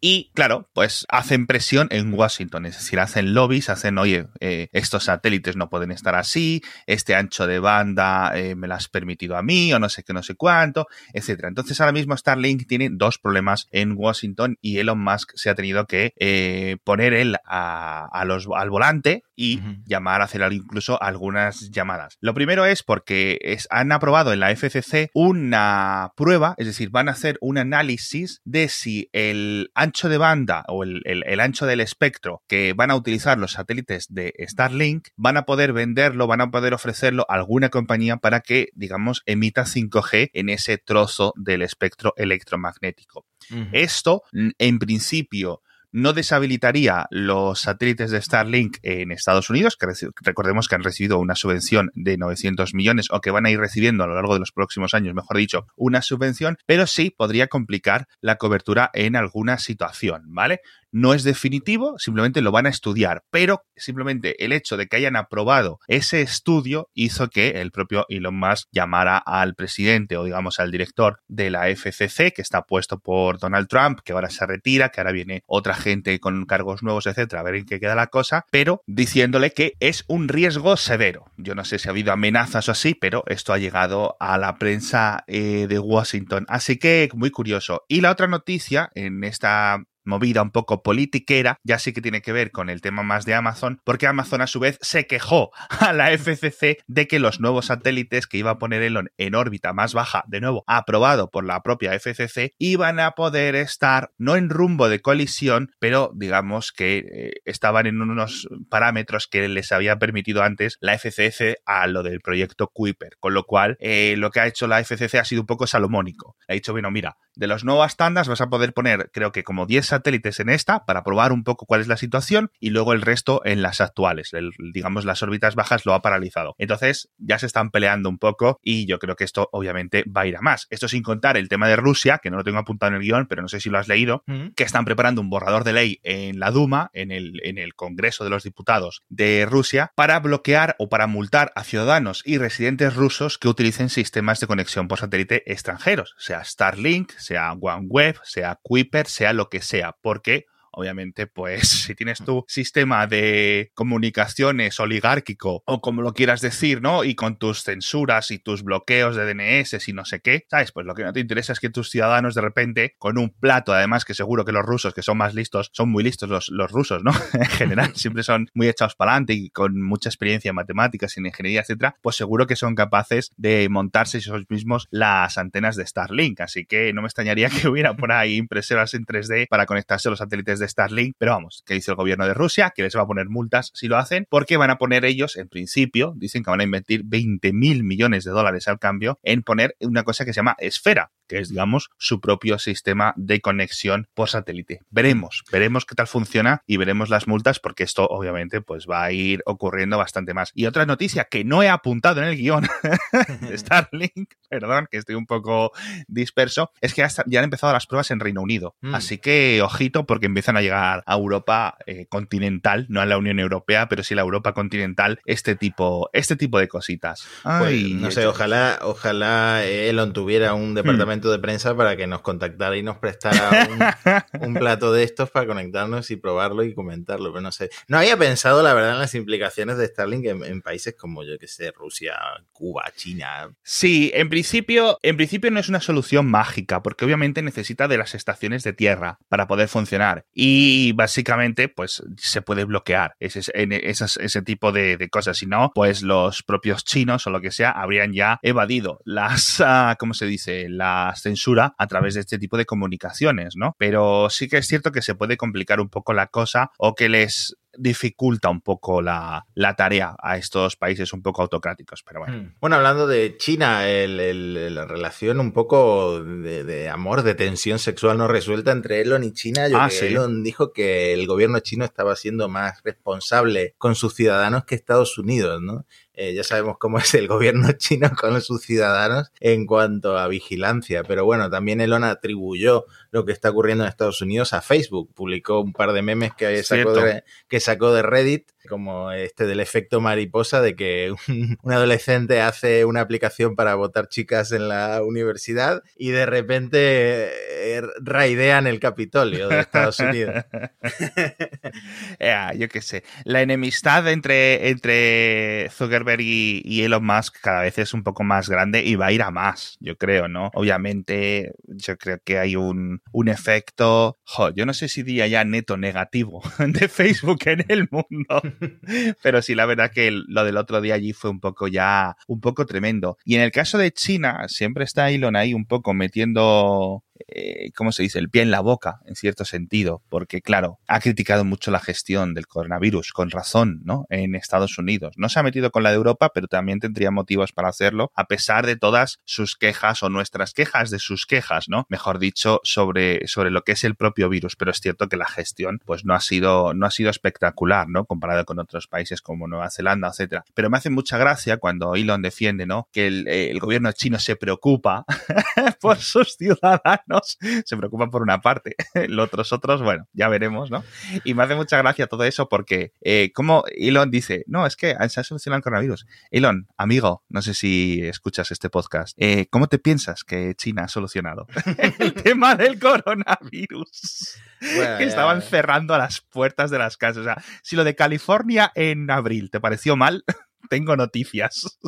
Y 0.00 0.30
claro, 0.34 0.68
pues 0.72 1.06
hacen 1.08 1.46
presión 1.46 1.88
en 1.90 2.12
Washington, 2.12 2.66
es 2.66 2.78
decir, 2.78 3.00
hacen 3.00 3.34
lobbies, 3.34 3.70
hacen, 3.70 3.98
oye, 3.98 4.26
eh, 4.40 4.68
estos 4.72 5.04
satélites 5.04 5.56
no 5.56 5.70
pueden 5.70 5.90
estar 5.90 6.14
así, 6.14 6.62
este 6.86 7.14
ancho 7.14 7.46
de 7.46 7.58
banda 7.58 8.32
eh, 8.34 8.54
me 8.54 8.68
lo 8.74 8.76
has 8.76 8.88
permitido 8.88 9.36
a 9.36 9.42
mí, 9.42 9.72
o 9.72 9.78
no 9.78 9.88
sé 9.88 10.02
qué, 10.02 10.12
no 10.12 10.22
sé 10.22 10.34
cuánto, 10.34 10.86
etcétera. 11.12 11.48
Entonces 11.48 11.80
ahora 11.80 11.92
mismo 11.92 12.16
Starlink 12.16 12.66
tiene 12.66 12.88
dos 12.90 13.18
problemas 13.18 13.68
en 13.70 13.94
Washington 13.96 14.58
y 14.60 14.78
Elon 14.78 14.98
Musk 15.02 15.32
se 15.34 15.50
ha 15.50 15.54
tenido 15.54 15.86
que 15.86 16.12
eh, 16.18 16.76
poner 16.84 17.12
él 17.14 17.36
a, 17.44 18.06
a 18.12 18.24
los, 18.24 18.48
al 18.54 18.70
volante 18.70 19.22
y 19.36 19.58
Ujú. 19.58 19.74
llamar, 19.86 20.22
hacer 20.22 20.40
incluso 20.52 21.00
algunas 21.02 21.70
llamadas. 21.70 22.16
Lo 22.20 22.34
primero 22.34 22.66
es 22.66 22.82
porque 22.82 23.38
es, 23.42 23.66
han 23.70 23.90
aprobado 23.92 24.32
en 24.32 24.40
la 24.40 24.50
FCC 24.54 25.10
una 25.14 26.12
prueba, 26.16 26.54
es 26.58 26.66
decir, 26.66 26.90
van 26.90 27.08
a 27.08 27.12
hacer 27.12 27.38
un 27.40 27.58
análisis 27.58 28.40
de 28.44 28.68
si 28.68 29.08
el 29.12 29.70
ancho 29.74 30.08
de 30.08 30.18
banda 30.18 30.64
o 30.68 30.84
el, 30.84 31.02
el- 31.04 31.24
el 31.26 31.40
ancho 31.40 31.66
del 31.66 31.80
espectro 31.80 32.42
que 32.48 32.72
van 32.74 32.90
a 32.90 32.96
utilizar 32.96 33.38
los 33.38 33.52
satélites 33.52 34.06
de 34.10 34.32
Starlink 34.48 35.08
van 35.16 35.36
a 35.36 35.44
poder 35.44 35.72
venderlo, 35.72 36.26
van 36.26 36.40
a 36.40 36.50
poder 36.50 36.74
ofrecerlo 36.74 37.26
a 37.28 37.34
alguna 37.34 37.68
compañía 37.70 38.16
para 38.18 38.40
que, 38.40 38.63
digamos, 38.74 39.22
emita 39.26 39.64
5G 39.64 40.30
en 40.32 40.48
ese 40.48 40.78
trozo 40.78 41.32
del 41.36 41.62
espectro 41.62 42.14
electromagnético. 42.16 43.26
Esto, 43.72 44.22
en 44.32 44.78
principio, 44.78 45.62
no 45.94 46.12
deshabilitaría 46.12 47.06
los 47.10 47.60
satélites 47.60 48.10
de 48.10 48.20
Starlink 48.20 48.78
en 48.82 49.12
Estados 49.12 49.48
Unidos, 49.48 49.76
que 49.76 49.86
recordemos 50.22 50.66
que 50.66 50.74
han 50.74 50.82
recibido 50.82 51.20
una 51.20 51.36
subvención 51.36 51.92
de 51.94 52.18
900 52.18 52.74
millones 52.74 53.06
o 53.12 53.20
que 53.20 53.30
van 53.30 53.46
a 53.46 53.50
ir 53.52 53.60
recibiendo 53.60 54.02
a 54.02 54.08
lo 54.08 54.16
largo 54.16 54.34
de 54.34 54.40
los 54.40 54.50
próximos 54.50 54.92
años, 54.92 55.14
mejor 55.14 55.36
dicho, 55.36 55.66
una 55.76 56.02
subvención, 56.02 56.58
pero 56.66 56.88
sí 56.88 57.14
podría 57.16 57.46
complicar 57.46 58.08
la 58.20 58.38
cobertura 58.38 58.90
en 58.92 59.14
alguna 59.14 59.58
situación, 59.58 60.22
¿vale? 60.34 60.62
No 60.94 61.12
es 61.12 61.24
definitivo, 61.24 61.98
simplemente 61.98 62.40
lo 62.40 62.52
van 62.52 62.66
a 62.66 62.68
estudiar, 62.68 63.24
pero 63.32 63.62
simplemente 63.74 64.44
el 64.44 64.52
hecho 64.52 64.76
de 64.76 64.86
que 64.86 64.94
hayan 64.94 65.16
aprobado 65.16 65.80
ese 65.88 66.22
estudio 66.22 66.88
hizo 66.94 67.30
que 67.30 67.60
el 67.60 67.72
propio 67.72 68.06
Elon 68.08 68.38
Musk 68.38 68.68
llamara 68.70 69.18
al 69.18 69.56
presidente 69.56 70.16
o 70.16 70.22
digamos 70.22 70.60
al 70.60 70.70
director 70.70 71.18
de 71.26 71.50
la 71.50 71.68
FCC, 71.68 72.32
que 72.32 72.42
está 72.42 72.62
puesto 72.62 73.00
por 73.00 73.40
Donald 73.40 73.66
Trump, 73.66 73.98
que 74.04 74.12
ahora 74.12 74.30
se 74.30 74.46
retira, 74.46 74.90
que 74.90 75.00
ahora 75.00 75.10
viene 75.10 75.42
otra 75.46 75.74
gente 75.74 76.20
con 76.20 76.46
cargos 76.46 76.84
nuevos, 76.84 77.08
etcétera, 77.08 77.40
a 77.40 77.44
ver 77.44 77.56
en 77.56 77.66
qué 77.66 77.80
queda 77.80 77.96
la 77.96 78.06
cosa, 78.06 78.44
pero 78.52 78.80
diciéndole 78.86 79.50
que 79.50 79.72
es 79.80 80.04
un 80.06 80.28
riesgo 80.28 80.76
severo. 80.76 81.24
Yo 81.36 81.56
no 81.56 81.64
sé 81.64 81.80
si 81.80 81.88
ha 81.88 81.90
habido 81.90 82.12
amenazas 82.12 82.68
o 82.68 82.70
así, 82.70 82.94
pero 82.94 83.24
esto 83.26 83.52
ha 83.52 83.58
llegado 83.58 84.14
a 84.20 84.38
la 84.38 84.58
prensa 84.58 85.24
eh, 85.26 85.66
de 85.68 85.78
Washington. 85.80 86.46
Así 86.46 86.78
que 86.78 87.08
muy 87.14 87.32
curioso. 87.32 87.82
Y 87.88 88.00
la 88.00 88.12
otra 88.12 88.28
noticia 88.28 88.90
en 88.94 89.24
esta 89.24 89.82
movida 90.04 90.42
un 90.42 90.50
poco 90.50 90.82
politiquera, 90.82 91.58
ya 91.64 91.78
sí 91.78 91.92
que 91.92 92.00
tiene 92.00 92.22
que 92.22 92.32
ver 92.32 92.50
con 92.50 92.70
el 92.70 92.80
tema 92.80 93.02
más 93.02 93.24
de 93.24 93.34
Amazon, 93.34 93.80
porque 93.84 94.06
Amazon 94.06 94.40
a 94.40 94.46
su 94.46 94.60
vez 94.60 94.78
se 94.80 95.06
quejó 95.06 95.50
a 95.80 95.92
la 95.92 96.10
FCC 96.16 96.78
de 96.86 97.06
que 97.06 97.18
los 97.18 97.40
nuevos 97.40 97.66
satélites 97.66 98.26
que 98.26 98.38
iba 98.38 98.52
a 98.52 98.58
poner 98.58 98.82
Elon 98.82 99.10
en 99.18 99.34
órbita 99.34 99.72
más 99.72 99.94
baja, 99.94 100.24
de 100.26 100.40
nuevo 100.40 100.64
aprobado 100.66 101.30
por 101.30 101.44
la 101.44 101.62
propia 101.62 101.98
FCC, 101.98 102.54
iban 102.58 103.00
a 103.00 103.12
poder 103.12 103.54
estar 103.54 104.10
no 104.18 104.36
en 104.36 104.50
rumbo 104.50 104.88
de 104.88 105.00
colisión, 105.00 105.70
pero 105.78 106.12
digamos 106.14 106.72
que 106.72 106.98
eh, 106.98 107.32
estaban 107.44 107.86
en 107.86 108.00
unos 108.00 108.48
parámetros 108.68 109.26
que 109.26 109.48
les 109.48 109.72
había 109.72 109.98
permitido 109.98 110.42
antes 110.42 110.76
la 110.80 110.98
FCC 110.98 111.56
a 111.64 111.86
lo 111.86 112.02
del 112.02 112.20
proyecto 112.20 112.68
Kuiper, 112.68 113.16
con 113.20 113.34
lo 113.34 113.44
cual 113.44 113.76
eh, 113.80 114.14
lo 114.16 114.30
que 114.30 114.40
ha 114.40 114.46
hecho 114.46 114.66
la 114.66 114.82
FCC 114.82 115.14
ha 115.16 115.24
sido 115.24 115.42
un 115.42 115.46
poco 115.46 115.66
salomónico. 115.66 116.36
Ha 116.48 116.54
dicho, 116.54 116.72
bueno, 116.72 116.90
mira, 116.90 117.16
de 117.36 117.46
los 117.46 117.64
nuevas 117.64 117.96
tandas 117.96 118.28
vas 118.28 118.40
a 118.40 118.48
poder 118.48 118.72
poner, 118.72 119.10
creo 119.12 119.32
que 119.32 119.44
como 119.44 119.66
10 119.66 119.86
satélites 119.86 120.40
en 120.40 120.48
esta 120.48 120.84
para 120.84 121.02
probar 121.04 121.32
un 121.32 121.44
poco 121.44 121.66
cuál 121.66 121.80
es 121.80 121.88
la 121.88 121.96
situación 121.96 122.50
y 122.60 122.70
luego 122.70 122.92
el 122.92 123.02
resto 123.02 123.40
en 123.44 123.62
las 123.62 123.80
actuales. 123.80 124.32
El- 124.32 124.52
digamos, 124.72 125.04
las 125.04 125.22
órbitas 125.22 125.54
bajas 125.54 125.84
lo 125.86 125.94
ha 125.94 126.02
paralizado. 126.02 126.54
Entonces, 126.58 127.10
ya 127.18 127.38
se 127.38 127.46
están 127.46 127.70
peleando 127.70 128.08
un 128.08 128.18
poco 128.18 128.58
y 128.62 128.86
yo 128.86 128.98
creo 128.98 129.16
que 129.16 129.24
esto 129.24 129.48
obviamente 129.52 130.04
va 130.04 130.22
a 130.22 130.26
ir 130.26 130.36
a 130.36 130.40
más. 130.40 130.66
Esto 130.70 130.88
sin 130.88 131.02
contar 131.02 131.36
el 131.36 131.48
tema 131.48 131.68
de 131.68 131.76
Rusia, 131.76 132.18
que 132.22 132.30
no 132.30 132.36
lo 132.36 132.44
tengo 132.44 132.58
apuntado 132.58 132.90
en 132.90 132.96
el 132.96 133.02
guion, 133.02 133.26
pero 133.26 133.42
no 133.42 133.48
sé 133.48 133.60
si 133.60 133.70
lo 133.70 133.78
has 133.78 133.88
leído, 133.88 134.22
Ujú. 134.28 134.52
que 134.54 134.64
están 134.64 134.84
preparando 134.84 135.20
un 135.20 135.30
borrador 135.30 135.64
de 135.64 135.72
ley 135.72 136.00
en 136.02 136.38
la 136.38 136.50
Duma, 136.50 136.90
en 136.92 137.10
el, 137.10 137.40
en 137.44 137.58
el 137.58 137.74
Congreso 137.74 138.24
de 138.24 138.30
los 138.30 138.42
Diputados 138.44 139.02
de 139.08 139.46
Rusia, 139.48 139.92
para 139.94 140.18
bloquear 140.20 140.76
o 140.78 140.88
para 140.88 141.06
multar 141.06 141.52
a 141.54 141.64
ciudadanos 141.64 142.22
y 142.24 142.38
residentes 142.38 142.94
rusos 142.94 143.38
que 143.38 143.48
utilicen 143.48 143.88
sistemas 143.88 144.40
de 144.40 144.46
conexión 144.46 144.88
por 144.88 144.98
satélite 144.98 145.42
extranjeros, 145.50 146.14
sea 146.18 146.44
Starlink, 146.44 147.12
sea 147.24 147.52
OneWeb, 147.52 148.16
sea 148.22 148.60
Kuiper, 148.62 149.06
sea 149.06 149.32
lo 149.32 149.48
que 149.48 149.62
sea, 149.62 149.96
porque 150.00 150.46
obviamente, 150.76 151.26
pues 151.26 151.68
si 151.68 151.94
tienes 151.94 152.18
tu 152.18 152.44
sistema 152.48 153.06
de 153.06 153.70
comunicaciones 153.74 154.78
oligárquico 154.80 155.62
o 155.66 155.80
como 155.80 156.02
lo 156.02 156.12
quieras 156.12 156.40
decir, 156.40 156.82
¿no? 156.82 157.04
Y 157.04 157.14
con 157.14 157.36
tus 157.36 157.62
censuras 157.62 158.30
y 158.30 158.38
tus 158.38 158.62
bloqueos 158.62 159.16
de 159.16 159.34
DNS 159.34 159.88
y 159.88 159.92
no 159.92 160.04
sé 160.04 160.20
qué, 160.20 160.46
¿sabes? 160.50 160.72
Pues 160.72 160.86
lo 160.86 160.94
que 160.94 161.04
no 161.04 161.12
te 161.12 161.20
interesa 161.20 161.52
es 161.52 161.60
que 161.60 161.70
tus 161.70 161.90
ciudadanos 161.90 162.34
de 162.34 162.40
repente, 162.40 162.94
con 162.98 163.18
un 163.18 163.30
plato, 163.30 163.72
además 163.72 164.04
que 164.04 164.14
seguro 164.14 164.44
que 164.44 164.52
los 164.52 164.64
rusos, 164.64 164.94
que 164.94 165.02
son 165.02 165.18
más 165.18 165.34
listos, 165.34 165.70
son 165.72 165.90
muy 165.90 166.04
listos 166.04 166.28
los, 166.28 166.48
los 166.48 166.70
rusos, 166.70 167.02
¿no? 167.02 167.12
en 167.32 167.46
general, 167.46 167.94
siempre 167.94 168.22
son 168.22 168.48
muy 168.54 168.68
echados 168.68 168.94
para 168.94 169.12
adelante 169.12 169.34
y 169.34 169.50
con 169.50 169.80
mucha 169.82 170.08
experiencia 170.08 170.50
en 170.50 170.54
matemáticas, 170.54 171.16
en 171.16 171.26
ingeniería, 171.26 171.60
etcétera, 171.60 171.96
pues 172.02 172.16
seguro 172.16 172.46
que 172.46 172.56
son 172.56 172.74
capaces 172.74 173.30
de 173.36 173.68
montarse 173.68 174.18
ellos 174.18 174.44
mismos 174.48 174.86
las 174.90 175.38
antenas 175.38 175.76
de 175.76 175.86
Starlink. 175.86 176.40
Así 176.40 176.66
que 176.66 176.92
no 176.92 177.02
me 177.02 177.06
extrañaría 177.06 177.48
que 177.48 177.68
hubiera 177.68 177.94
por 177.94 178.12
ahí 178.12 178.36
impresoras 178.36 178.94
en 178.94 179.04
3D 179.04 179.48
para 179.48 179.66
conectarse 179.66 180.08
a 180.08 180.10
los 180.10 180.18
satélites 180.18 180.58
de 180.58 180.63
Starlink. 180.68 181.16
Pero 181.18 181.32
vamos, 181.32 181.62
que 181.66 181.74
dice 181.74 181.90
el 181.90 181.96
gobierno 181.96 182.26
de 182.26 182.34
Rusia 182.34 182.72
que 182.74 182.82
les 182.82 182.96
va 182.96 183.02
a 183.02 183.06
poner 183.06 183.28
multas 183.28 183.70
si 183.74 183.88
lo 183.88 183.96
hacen, 183.96 184.26
porque 184.28 184.56
van 184.56 184.70
a 184.70 184.78
poner 184.78 185.04
ellos, 185.04 185.36
en 185.36 185.48
principio, 185.48 186.14
dicen 186.16 186.42
que 186.42 186.50
van 186.50 186.60
a 186.60 186.64
invertir 186.64 187.02
20 187.04 187.52
mil 187.52 187.84
millones 187.84 188.24
de 188.24 188.30
dólares 188.30 188.68
al 188.68 188.78
cambio 188.78 189.18
en 189.22 189.42
poner 189.42 189.76
una 189.80 190.04
cosa 190.04 190.24
que 190.24 190.32
se 190.32 190.38
llama 190.38 190.56
esfera, 190.58 191.12
que 191.26 191.38
es, 191.38 191.50
digamos, 191.50 191.90
su 191.98 192.20
propio 192.20 192.58
sistema 192.58 193.12
de 193.16 193.40
conexión 193.40 194.08
por 194.14 194.28
satélite. 194.28 194.80
Veremos, 194.90 195.42
veremos 195.50 195.84
qué 195.84 195.94
tal 195.94 196.06
funciona 196.06 196.62
y 196.66 196.76
veremos 196.76 197.08
las 197.08 197.26
multas, 197.26 197.60
porque 197.60 197.84
esto, 197.84 198.06
obviamente, 198.06 198.60
pues 198.60 198.86
va 198.88 199.04
a 199.04 199.12
ir 199.12 199.42
ocurriendo 199.46 199.98
bastante 199.98 200.34
más. 200.34 200.50
Y 200.54 200.66
otra 200.66 200.86
noticia 200.86 201.24
que 201.24 201.44
no 201.44 201.62
he 201.62 201.68
apuntado 201.68 202.22
en 202.22 202.28
el 202.28 202.36
guion 202.36 202.66
de 203.40 203.58
Starlink, 203.58 204.34
perdón, 204.48 204.88
que 204.90 204.98
estoy 204.98 205.14
un 205.14 205.26
poco 205.26 205.72
disperso, 206.08 206.70
es 206.80 206.94
que 206.94 207.06
ya, 207.26 207.38
han 207.38 207.44
empezado 207.44 207.72
las 207.72 207.86
pruebas 207.86 208.10
en 208.10 208.20
Reino 208.20 208.42
Unido. 208.42 208.76
Mm. 208.80 208.94
Así 208.94 209.18
que, 209.18 209.62
ojito, 209.62 210.06
porque 210.06 210.26
empiezan 210.26 210.56
a 210.56 210.62
llegar 210.62 211.02
a 211.06 211.14
Europa 211.14 211.76
eh, 211.86 212.06
continental, 212.06 212.86
no 212.88 213.00
a 213.00 213.06
la 213.06 213.18
Unión 213.18 213.38
Europea, 213.38 213.88
pero 213.88 214.02
sí 214.02 214.14
a 214.14 214.16
la 214.16 214.22
Europa 214.22 214.52
continental, 214.52 215.20
este 215.24 215.56
tipo, 215.56 216.08
este 216.12 216.36
tipo 216.36 216.58
de 216.58 216.68
cositas. 216.68 217.26
Pues, 217.42 217.62
Ay, 217.62 217.94
no 217.94 218.10
sé, 218.10 218.26
ojalá, 218.26 218.78
ojalá 218.82 219.64
Elon 219.64 220.12
tuviera 220.12 220.54
un 220.54 220.74
departamento 220.74 221.13
departamento 221.14 221.30
de 221.30 221.38
prensa 221.38 221.76
para 221.76 221.96
que 221.96 222.06
nos 222.06 222.22
contactara 222.22 222.76
y 222.76 222.82
nos 222.82 222.98
prestara 222.98 223.68
un, 223.70 224.40
un, 224.48 224.54
plato 224.54 224.92
de 224.92 225.02
estos 225.02 225.30
para 225.30 225.46
conectarnos 225.46 226.10
y 226.10 226.16
probarlo 226.16 226.62
y 226.64 226.74
comentarlo. 226.74 227.32
Pero 227.32 227.40
no 227.40 227.52
sé. 227.52 227.70
No 227.88 227.98
había 227.98 228.16
pensado, 228.16 228.62
la 228.62 228.74
verdad, 228.74 228.92
en 228.92 228.98
las 228.98 229.14
implicaciones 229.14 229.76
de 229.78 229.86
Starlink 229.86 230.24
en, 230.26 230.44
en 230.44 230.62
países 230.62 230.94
como, 230.96 231.24
yo 231.24 231.38
que 231.38 231.48
sé, 231.48 231.72
Rusia, 231.72 232.16
Cuba, 232.52 232.84
China. 232.96 233.50
Sí, 233.62 234.10
en 234.14 234.28
principio, 234.28 234.98
en 235.02 235.16
principio 235.16 235.50
no 235.50 235.60
es 235.60 235.68
una 235.68 235.80
solución 235.80 236.26
mágica, 236.26 236.82
porque 236.82 237.04
obviamente 237.04 237.42
necesita 237.42 237.88
de 237.88 237.98
las 237.98 238.14
estaciones 238.14 238.62
de 238.64 238.72
tierra 238.72 239.18
para 239.28 239.46
poder 239.46 239.68
funcionar. 239.68 240.24
Y 240.32 240.92
básicamente, 240.92 241.68
pues 241.68 242.02
se 242.16 242.42
puede 242.42 242.64
bloquear 242.64 243.16
ese, 243.20 243.40
ese, 243.54 244.06
ese 244.20 244.42
tipo 244.42 244.72
de, 244.72 244.96
de, 244.96 245.08
cosas. 245.08 245.38
Si 245.38 245.46
no, 245.46 245.72
pues 245.74 246.02
los 246.02 246.42
propios 246.42 246.84
chinos 246.84 247.26
o 247.26 247.30
lo 247.30 247.40
que 247.40 247.50
sea 247.50 247.70
habrían 247.70 248.12
ya 248.12 248.38
evadido 248.42 249.00
las, 249.04 249.60
uh, 249.60 249.96
¿cómo 249.98 250.14
se 250.14 250.26
dice? 250.26 250.68
La 250.68 251.03
censura 251.16 251.74
a 251.78 251.86
través 251.86 252.14
de 252.14 252.20
este 252.20 252.38
tipo 252.38 252.56
de 252.56 252.66
comunicaciones, 252.66 253.54
¿no? 253.56 253.74
Pero 253.78 254.28
sí 254.30 254.48
que 254.48 254.58
es 254.58 254.66
cierto 254.66 254.92
que 254.92 255.02
se 255.02 255.14
puede 255.14 255.36
complicar 255.36 255.80
un 255.80 255.88
poco 255.88 256.12
la 256.12 256.28
cosa 256.28 256.70
o 256.78 256.94
que 256.94 257.08
les 257.08 257.56
dificulta 257.76 258.48
un 258.48 258.60
poco 258.60 259.02
la, 259.02 259.46
la, 259.54 259.74
tarea 259.74 260.14
a 260.22 260.36
estos 260.36 260.76
países 260.76 261.12
un 261.12 261.22
poco 261.22 261.42
autocráticos, 261.42 262.02
pero 262.06 262.20
bueno. 262.20 262.36
Hmm. 262.36 262.54
Bueno, 262.60 262.76
hablando 262.76 263.06
de 263.06 263.36
China, 263.36 263.88
el, 263.88 264.20
el, 264.20 264.74
la 264.74 264.84
relación 264.84 265.40
un 265.40 265.52
poco 265.52 266.22
de, 266.22 266.64
de, 266.64 266.88
amor, 266.88 267.22
de 267.22 267.34
tensión 267.34 267.78
sexual 267.78 268.18
no 268.18 268.28
resuelta 268.28 268.72
entre 268.72 269.00
Elon 269.00 269.24
y 269.24 269.32
China, 269.32 269.68
yo 269.68 269.78
ah, 269.80 269.88
que 269.88 269.94
¿sí? 269.94 270.06
Elon 270.06 270.42
dijo 270.42 270.72
que 270.72 271.12
el 271.12 271.26
gobierno 271.26 271.60
chino 271.60 271.84
estaba 271.84 272.16
siendo 272.16 272.48
más 272.48 272.82
responsable 272.84 273.74
con 273.78 273.94
sus 273.94 274.14
ciudadanos 274.14 274.64
que 274.64 274.74
Estados 274.74 275.18
Unidos, 275.18 275.60
¿no? 275.62 275.86
Eh, 276.16 276.32
ya 276.32 276.44
sabemos 276.44 276.76
cómo 276.78 276.98
es 276.98 277.14
el 277.14 277.26
gobierno 277.28 277.72
chino 277.72 278.10
con 278.18 278.40
sus 278.40 278.62
ciudadanos 278.62 279.32
en 279.40 279.66
cuanto 279.66 280.16
a 280.16 280.28
vigilancia, 280.28 281.02
pero 281.02 281.24
bueno, 281.24 281.50
también 281.50 281.80
Elon 281.80 282.04
atribuyó 282.04 282.86
lo 283.14 283.24
que 283.24 283.30
está 283.30 283.50
ocurriendo 283.50 283.84
en 283.84 283.88
Estados 283.88 284.20
Unidos 284.20 284.52
a 284.54 284.60
Facebook. 284.60 285.14
Publicó 285.14 285.60
un 285.60 285.72
par 285.72 285.92
de 285.92 286.02
memes 286.02 286.34
que 286.34 286.64
sacó 286.64 286.94
de, 286.94 287.22
que 287.46 287.60
sacó 287.60 287.94
de 287.94 288.02
Reddit, 288.02 288.50
como 288.68 289.12
este 289.12 289.46
del 289.46 289.60
efecto 289.60 290.00
mariposa, 290.00 290.60
de 290.60 290.74
que 290.74 291.14
un, 291.28 291.56
un, 291.62 291.72
adolescente 291.72 292.40
hace 292.40 292.84
una 292.84 293.02
aplicación 293.02 293.54
para 293.54 293.76
votar 293.76 294.08
chicas 294.08 294.50
en 294.50 294.68
la 294.68 295.00
universidad 295.04 295.84
y 295.96 296.10
de 296.10 296.26
repente 296.26 297.30
eh, 297.76 297.82
raidean 298.02 298.66
el 298.66 298.80
Capitolio 298.80 299.48
de 299.48 299.60
Estados 299.60 300.00
Unidos. 300.00 300.44
yeah, 302.18 302.52
yo 302.52 302.68
qué 302.68 302.82
sé. 302.82 303.04
La 303.24 303.42
enemistad 303.42 304.08
entre, 304.08 304.70
entre 304.70 305.70
Zuckerberg 305.70 306.20
y, 306.20 306.62
y, 306.64 306.82
Elon 306.82 307.06
Musk 307.06 307.36
cada 307.40 307.62
vez 307.62 307.78
es 307.78 307.94
un 307.94 308.02
poco 308.02 308.24
más 308.24 308.48
grande 308.48 308.82
y 308.82 308.96
va 308.96 309.06
a 309.06 309.12
ir 309.12 309.22
a 309.22 309.30
más, 309.30 309.76
yo 309.78 309.96
creo, 309.96 310.26
¿no? 310.26 310.50
Obviamente, 310.54 311.52
yo 311.68 311.96
creo 311.96 312.18
que 312.24 312.38
hay 312.38 312.56
un, 312.56 313.00
un 313.12 313.28
efecto, 313.28 314.18
jo, 314.24 314.50
yo 314.50 314.66
no 314.66 314.74
sé 314.74 314.88
si 314.88 315.02
diría 315.02 315.26
ya 315.26 315.44
neto 315.44 315.76
negativo 315.76 316.42
de 316.58 316.88
Facebook 316.88 317.40
en 317.46 317.64
el 317.68 317.88
mundo, 317.90 318.42
pero 319.22 319.42
sí, 319.42 319.54
la 319.54 319.66
verdad 319.66 319.90
que 319.92 320.10
lo 320.10 320.44
del 320.44 320.56
otro 320.56 320.80
día 320.80 320.94
allí 320.94 321.12
fue 321.12 321.30
un 321.30 321.40
poco 321.40 321.68
ya, 321.68 322.16
un 322.26 322.40
poco 322.40 322.66
tremendo. 322.66 323.16
Y 323.24 323.36
en 323.36 323.42
el 323.42 323.52
caso 323.52 323.78
de 323.78 323.92
China, 323.92 324.46
siempre 324.48 324.84
está 324.84 325.10
Elon 325.10 325.36
ahí 325.36 325.54
un 325.54 325.66
poco 325.66 325.94
metiendo 325.94 327.04
eh, 327.28 327.70
¿cómo 327.74 327.92
se 327.92 328.02
dice?, 328.02 328.18
el 328.18 328.30
pie 328.30 328.42
en 328.42 328.50
la 328.50 328.60
boca, 328.60 329.00
en 329.06 329.14
cierto 329.14 329.44
sentido, 329.44 330.02
porque, 330.08 330.42
claro, 330.42 330.78
ha 330.86 331.00
criticado 331.00 331.44
mucho 331.44 331.70
la 331.70 331.80
gestión 331.80 332.34
del 332.34 332.46
coronavirus, 332.46 333.12
con 333.12 333.30
razón, 333.30 333.80
¿no?, 333.84 334.06
en 334.10 334.34
Estados 334.34 334.78
Unidos. 334.78 335.14
No 335.16 335.28
se 335.28 335.38
ha 335.38 335.42
metido 335.42 335.70
con 335.70 335.82
la 335.82 335.90
de 335.90 335.96
Europa, 335.96 336.30
pero 336.34 336.48
también 336.48 336.80
tendría 336.80 337.10
motivos 337.10 337.52
para 337.52 337.68
hacerlo, 337.68 338.10
a 338.14 338.26
pesar 338.26 338.66
de 338.66 338.76
todas 338.76 339.20
sus 339.24 339.56
quejas 339.56 340.02
o 340.02 340.08
nuestras 340.08 340.52
quejas 340.52 340.90
de 340.90 340.98
sus 340.98 341.26
quejas, 341.26 341.68
¿no?, 341.68 341.86
mejor 341.88 342.18
dicho, 342.18 342.60
sobre, 342.64 343.26
sobre 343.26 343.50
lo 343.50 343.62
que 343.62 343.72
es 343.72 343.84
el 343.84 343.94
propio 343.94 344.28
virus, 344.28 344.56
pero 344.56 344.70
es 344.70 344.80
cierto 344.80 345.08
que 345.08 345.16
la 345.16 345.26
gestión, 345.26 345.80
pues, 345.84 346.04
no 346.04 346.14
ha 346.14 346.20
sido, 346.20 346.74
no 346.74 346.86
ha 346.86 346.90
sido 346.90 347.10
espectacular, 347.10 347.88
¿no?, 347.88 348.04
comparado 348.04 348.44
con 348.44 348.58
otros 348.58 348.88
países 348.88 349.22
como 349.22 349.46
Nueva 349.46 349.70
Zelanda, 349.70 350.08
etcétera. 350.08 350.44
Pero 350.54 350.70
me 350.70 350.78
hace 350.78 350.90
mucha 350.90 351.18
gracia 351.18 351.58
cuando 351.58 351.94
Elon 351.94 352.22
defiende, 352.22 352.66
¿no?, 352.66 352.88
que 352.92 353.06
el, 353.06 353.28
el 353.28 353.58
gobierno 353.60 353.92
chino 353.92 354.18
se 354.18 354.36
preocupa 354.36 355.04
por 355.80 355.98
sus 355.98 356.36
ciudadanos 356.36 357.13
se 357.64 357.76
preocupan 357.76 358.10
por 358.10 358.22
una 358.22 358.40
parte. 358.40 358.76
Los 359.08 359.26
otros 359.26 359.52
otros, 359.52 359.82
bueno, 359.82 360.08
ya 360.12 360.28
veremos, 360.28 360.70
¿no? 360.70 360.84
Y 361.24 361.34
me 361.34 361.42
hace 361.42 361.54
mucha 361.54 361.78
gracia 361.78 362.06
todo 362.06 362.24
eso 362.24 362.48
porque, 362.48 362.92
eh, 363.00 363.32
como 363.34 363.64
Elon 363.76 364.10
dice, 364.10 364.44
no, 364.46 364.66
es 364.66 364.76
que 364.76 364.96
se 365.08 365.20
ha 365.20 365.24
solucionado 365.24 365.58
el 365.58 365.62
coronavirus. 365.62 366.06
Elon, 366.30 366.68
amigo, 366.76 367.24
no 367.28 367.42
sé 367.42 367.54
si 367.54 368.00
escuchas 368.02 368.50
este 368.50 368.70
podcast, 368.70 369.16
eh, 369.20 369.46
¿cómo 369.50 369.68
te 369.68 369.78
piensas 369.78 370.24
que 370.24 370.54
China 370.54 370.84
ha 370.84 370.88
solucionado 370.88 371.46
el 371.98 372.14
tema 372.14 372.54
del 372.54 372.78
coronavirus? 372.78 374.38
Bueno, 374.76 374.98
que 374.98 375.04
estaban 375.04 375.42
cerrando 375.42 375.94
a 375.94 375.98
las 375.98 376.20
puertas 376.20 376.70
de 376.70 376.78
las 376.78 376.96
casas. 376.96 377.18
O 377.18 377.24
sea, 377.24 377.42
si 377.62 377.76
lo 377.76 377.84
de 377.84 377.94
California 377.94 378.72
en 378.74 379.10
abril 379.10 379.50
te 379.50 379.60
pareció 379.60 379.96
mal, 379.96 380.24
tengo 380.68 380.96
noticias. 380.96 381.78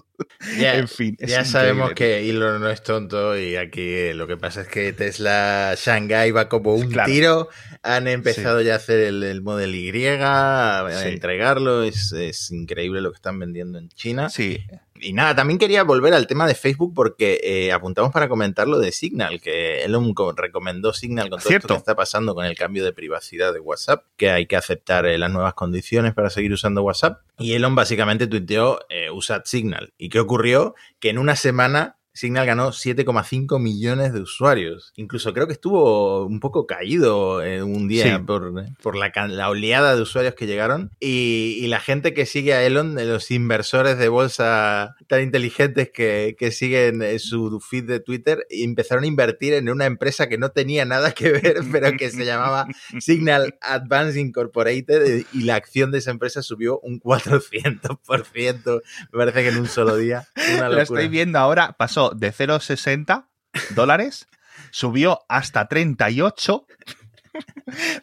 Ya, 0.58 0.74
en 0.78 0.88
fin. 0.88 1.16
ya 1.20 1.44
sabemos 1.44 1.92
que 1.94 2.28
Elon 2.28 2.60
no 2.60 2.70
es 2.70 2.82
tonto 2.82 3.38
y 3.38 3.56
aquí 3.56 4.12
lo 4.12 4.26
que 4.26 4.36
pasa 4.36 4.62
es 4.62 4.68
que 4.68 4.92
Tesla 4.92 5.74
Shanghai 5.76 6.30
va 6.30 6.48
como 6.48 6.74
un 6.74 6.90
claro. 6.90 7.10
tiro. 7.10 7.48
Han 7.82 8.08
empezado 8.08 8.60
sí. 8.60 8.66
ya 8.66 8.74
a 8.74 8.76
hacer 8.76 9.00
el, 9.00 9.22
el 9.22 9.42
Model 9.42 9.74
Y, 9.74 10.06
a 10.06 10.86
sí. 10.90 11.08
entregarlo. 11.08 11.82
Es, 11.82 12.12
es, 12.12 12.50
increíble 12.50 13.00
lo 13.00 13.10
que 13.10 13.16
están 13.16 13.38
vendiendo 13.38 13.78
en 13.78 13.88
China. 13.90 14.28
Sí. 14.28 14.64
Y 15.00 15.12
nada, 15.12 15.34
también 15.34 15.58
quería 15.58 15.82
volver 15.84 16.14
al 16.14 16.26
tema 16.26 16.46
de 16.46 16.54
Facebook 16.54 16.92
porque 16.94 17.40
eh, 17.42 17.72
apuntamos 17.72 18.12
para 18.12 18.28
comentar 18.28 18.68
lo 18.68 18.78
de 18.78 18.92
Signal, 18.92 19.40
que 19.40 19.84
Elon 19.84 20.14
recomendó 20.36 20.92
Signal 20.92 21.30
con 21.30 21.40
todo 21.40 21.48
Cierto. 21.48 21.66
esto 21.66 21.74
que 21.74 21.78
está 21.78 21.94
pasando 21.94 22.34
con 22.34 22.44
el 22.44 22.56
cambio 22.56 22.84
de 22.84 22.92
privacidad 22.92 23.52
de 23.52 23.60
WhatsApp, 23.60 24.04
que 24.16 24.30
hay 24.30 24.46
que 24.46 24.56
aceptar 24.56 25.06
eh, 25.06 25.18
las 25.18 25.30
nuevas 25.30 25.54
condiciones 25.54 26.14
para 26.14 26.30
seguir 26.30 26.52
usando 26.52 26.82
WhatsApp. 26.82 27.20
Y 27.38 27.52
Elon 27.52 27.74
básicamente 27.74 28.26
tuiteó, 28.26 28.80
eh, 28.88 29.10
usad 29.10 29.42
Signal. 29.44 29.92
¿Y 29.98 30.08
qué 30.08 30.20
ocurrió? 30.20 30.74
Que 31.00 31.10
en 31.10 31.18
una 31.18 31.36
semana 31.36 31.95
Signal 32.16 32.46
ganó 32.46 32.72
7,5 32.72 33.60
millones 33.60 34.14
de 34.14 34.20
usuarios. 34.20 34.94
Incluso 34.96 35.34
creo 35.34 35.46
que 35.46 35.52
estuvo 35.52 36.24
un 36.24 36.40
poco 36.40 36.66
caído 36.66 37.42
eh, 37.42 37.62
un 37.62 37.88
día 37.88 38.16
sí. 38.16 38.24
por, 38.24 38.54
por 38.82 38.96
la, 38.96 39.12
la, 39.28 39.50
oleada 39.50 39.94
de 39.94 40.00
usuarios 40.00 40.34
que 40.34 40.46
llegaron. 40.46 40.90
Y, 40.98 41.58
y, 41.60 41.66
la 41.66 41.78
gente 41.78 42.14
que 42.14 42.24
sigue 42.24 42.54
a 42.54 42.64
Elon, 42.64 42.94
los 42.94 43.30
inversores 43.30 43.98
de 43.98 44.08
bolsa 44.08 44.96
tan 45.08 45.20
inteligentes 45.20 45.90
que, 45.92 46.36
que 46.38 46.52
siguen 46.52 47.02
eh, 47.02 47.18
su 47.18 47.60
feed 47.60 47.84
de 47.84 48.00
Twitter, 48.00 48.46
empezaron 48.48 49.04
a 49.04 49.08
invertir 49.08 49.52
en 49.52 49.68
una 49.68 49.84
empresa 49.84 50.26
que 50.26 50.38
no 50.38 50.52
tenía 50.52 50.86
nada 50.86 51.12
que 51.12 51.32
ver, 51.32 51.58
pero 51.70 51.92
que 51.98 52.10
se 52.10 52.24
llamaba 52.24 52.66
Signal 52.98 53.58
Advance 53.60 54.18
Incorporated. 54.18 55.26
Y 55.34 55.42
la 55.42 55.56
acción 55.56 55.90
de 55.90 55.98
esa 55.98 56.12
empresa 56.12 56.40
subió 56.40 56.80
un 56.80 56.98
400%. 56.98 58.82
Me 59.12 59.18
parece 59.18 59.42
que 59.42 59.48
en 59.48 59.58
un 59.58 59.68
solo 59.68 59.96
día. 59.96 60.26
Una 60.56 60.70
Lo 60.70 60.80
estoy 60.80 61.08
viendo 61.08 61.38
ahora. 61.38 61.76
Pasó 61.76 62.05
de 62.14 62.32
0,60 62.32 63.26
dólares, 63.70 64.28
subió 64.70 65.20
hasta 65.28 65.68
38. 65.68 66.66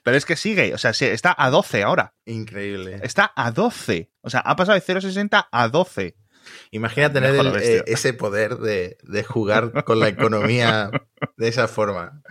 Pero 0.04 0.18
es 0.18 0.26
que 0.26 0.36
sigue, 0.36 0.74
o 0.74 0.78
sea, 0.78 0.92
está 0.92 1.36
a 1.38 1.50
12 1.50 1.84
ahora. 1.84 2.14
Increíble. 2.26 3.00
Está 3.02 3.32
a 3.36 3.52
12. 3.52 4.12
O 4.22 4.30
sea, 4.30 4.42
ha 4.42 4.56
pasado 4.56 4.80
de 4.80 4.86
0,60 4.86 5.48
a 5.52 5.68
12. 5.70 6.16
Imagina 6.72 7.12
tener 7.12 7.36
el, 7.36 7.56
eh, 7.56 7.84
ese 7.88 8.14
poder 8.14 8.58
de, 8.58 8.98
de, 9.04 9.24
jugar 9.24 9.84
con 9.86 10.00
la 10.00 10.10
economía 10.10 10.92
de 11.38 11.48
esa 11.48 11.68
forma. 11.68 12.22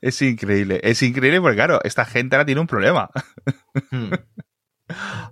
Es 0.00 0.20
increíble, 0.20 0.80
es 0.82 1.02
increíble 1.02 1.40
porque, 1.40 1.56
claro, 1.56 1.80
esta 1.84 2.04
gente 2.04 2.36
ahora 2.36 2.46
tiene 2.46 2.60
un 2.60 2.66
problema. 2.66 3.10
Hmm. 3.90 4.12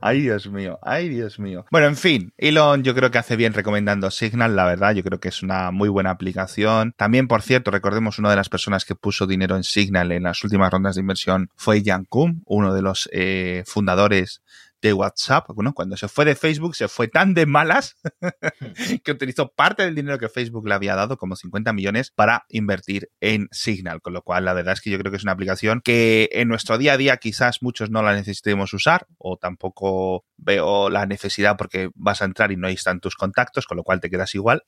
Ay, 0.05 0.21
Dios 0.21 0.49
mío, 0.49 0.81
ay, 0.83 1.09
Dios 1.09 1.39
mío. 1.39 1.65
Bueno, 1.71 1.87
en 1.87 1.97
fin, 1.97 2.33
Elon 2.37 2.83
yo 2.83 2.93
creo 2.93 3.13
que 3.13 3.19
hace 3.19 3.37
bien 3.37 3.55
recomendando 3.55 4.11
Signal, 4.11 4.57
la 4.57 4.65
verdad, 4.65 4.95
yo 4.95 5.05
creo 5.05 5.21
que 5.21 5.29
es 5.29 5.45
una 5.45 5.71
muy 5.71 5.89
buena 5.89 6.11
aplicación. 6.11 6.93
También, 6.97 7.29
por 7.29 7.41
cierto, 7.43 7.71
recordemos 7.71 8.19
una 8.19 8.29
de 8.29 8.35
las 8.35 8.49
personas 8.49 8.85
que 8.85 8.97
puso 8.97 9.29
dinero 9.29 9.55
en 9.55 9.63
Signal 9.63 10.11
en 10.11 10.25
las 10.25 10.43
últimas 10.43 10.73
rondas 10.73 10.97
de 10.97 11.03
inversión 11.03 11.51
fue 11.55 11.85
Jan 11.85 12.05
Kuhn, 12.05 12.43
uno 12.47 12.75
de 12.75 12.83
los 12.83 13.09
eh, 13.13 13.63
fundadores 13.65 14.43
de 14.83 14.93
WhatsApp, 14.93 15.47
bueno, 15.55 15.73
cuando 15.73 15.97
se 15.97 16.09
fue 16.09 16.25
de 16.25 16.35
Facebook 16.35 16.75
se 16.75 16.89
fue 16.89 17.07
tan 17.07 17.35
de 17.35 17.47
malas 17.47 17.97
que 19.05 19.13
utilizó 19.13 19.53
parte 19.53 19.85
del 19.85 19.95
dinero 19.95 20.19
que 20.19 20.29
Facebook 20.29 20.67
le 20.67 20.75
había 20.75 20.97
dado, 20.97 21.17
como 21.17 21.37
50 21.37 21.73
millones, 21.73 22.11
para 22.11 22.45
invertir 22.49 23.09
en 23.21 23.49
Signal, 23.53 24.03
con 24.03 24.13
lo 24.13 24.23
cual 24.23 24.45
la 24.45 24.53
verdad 24.53 24.75
es 24.75 24.81
que 24.81 24.91
yo 24.91 24.99
creo 24.99 25.13
que 25.13 25.17
es 25.17 25.23
una 25.23 25.33
aplicación 25.33 25.81
que 25.83 26.29
en 26.33 26.49
nuestro 26.49 26.79
día 26.79 26.95
a 26.95 26.97
día 26.97 27.17
quizás 27.19 27.63
muchos 27.63 27.91
no 27.91 28.03
la 28.03 28.15
necesitemos 28.15 28.75
usar 28.75 29.07
o 29.19 29.37
tampoco 29.37 30.25
veo 30.37 30.91
la 30.91 31.07
necesidad 31.07 31.57
porque 31.57 31.91
vas 31.95 32.21
a 32.21 32.25
entrar 32.25 32.51
y 32.51 32.57
no 32.57 32.67
están 32.67 32.99
tus 32.99 33.15
contactos, 33.15 33.67
con 33.67 33.77
lo 33.77 33.85
cual 33.85 34.01
te 34.01 34.11
quedas 34.11 34.35
igual. 34.35 34.63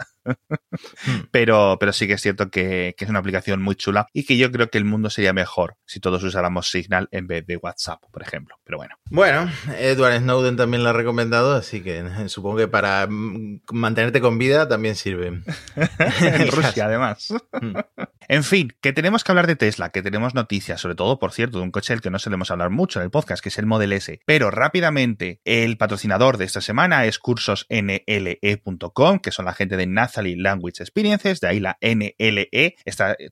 pero, 1.33 1.77
pero 1.81 1.93
sí 1.93 2.07
que 2.07 2.15
es 2.15 2.23
cierto 2.23 2.51
que, 2.51 2.95
que, 2.97 3.05
es 3.05 3.11
una 3.11 3.19
aplicación 3.19 3.61
muy 3.61 3.75
chula 3.75 4.07
y 4.13 4.25
que 4.25 4.37
yo 4.37 4.53
creo 4.53 4.71
que 4.71 4.79
el 4.79 4.85
mundo 4.85 5.11
sería 5.11 5.33
mejor 5.33 5.77
si 5.85 5.99
todos 5.99 6.23
usáramos 6.23 6.71
Signal 6.71 7.09
en 7.11 7.27
vez 7.27 7.45
de 7.47 7.57
WhatsApp, 7.57 8.01
por 8.13 8.23
ejemplo. 8.23 8.57
Pero 8.63 8.79
bueno. 8.79 8.95
Bueno, 9.11 9.51
Edward 10.05 10.21
Snowden 10.21 10.57
también 10.57 10.83
lo 10.83 10.91
ha 10.91 10.93
recomendado, 10.93 11.55
así 11.55 11.83
que 11.83 12.05
supongo 12.29 12.59
que 12.59 12.69
para 12.69 13.07
mm, 13.09 13.61
mantenerte 13.73 14.21
con 14.21 14.39
vida 14.39 14.69
también 14.69 14.97
sirve. 14.97 15.29
en 16.21 16.49
Rusia, 16.49 16.87
además. 16.87 17.33
Mm. 17.61 17.77
En 18.29 18.43
fin, 18.43 18.73
que 18.81 18.93
tenemos 18.93 19.23
que 19.23 19.33
hablar 19.33 19.47
de 19.47 19.57
Tesla, 19.57 19.91
que 19.91 20.03
tenemos 20.03 20.35
noticias, 20.35 20.81
sobre 20.81 20.95
todo, 20.95 21.19
por 21.19 21.33
cierto, 21.33 21.59
de 21.59 21.65
un 21.65 21.71
coche 21.71 21.93
del 21.93 22.01
que 22.01 22.11
no 22.11 22.19
solemos 22.19 22.51
hablar 22.51 22.71
mucho 22.71 22.99
en 22.99 23.05
el 23.05 23.11
podcast, 23.11 23.43
que 23.43 23.51
es 23.51 23.59
el 23.59 23.67
Model 23.67 23.93
S. 23.93 24.21
Pero 24.27 24.51
rápidamente, 24.51 25.41
el 25.45 25.77
patrocinador 25.77 26.37
de 26.37 26.47
esta 26.47 26.61
semana 26.61 27.05
es 27.05 27.19
cursosnle.com, 27.19 29.19
que 29.21 29.31
son 29.31 29.45
la 29.45 29.53
gente 29.53 29.77
de 29.77 29.87
Nathalie 29.87 30.37
Language 30.37 30.83
Experiences, 30.83 31.41
de 31.41 31.49
ahí 31.49 31.61
la 31.61 31.79
NLE. 31.81 32.77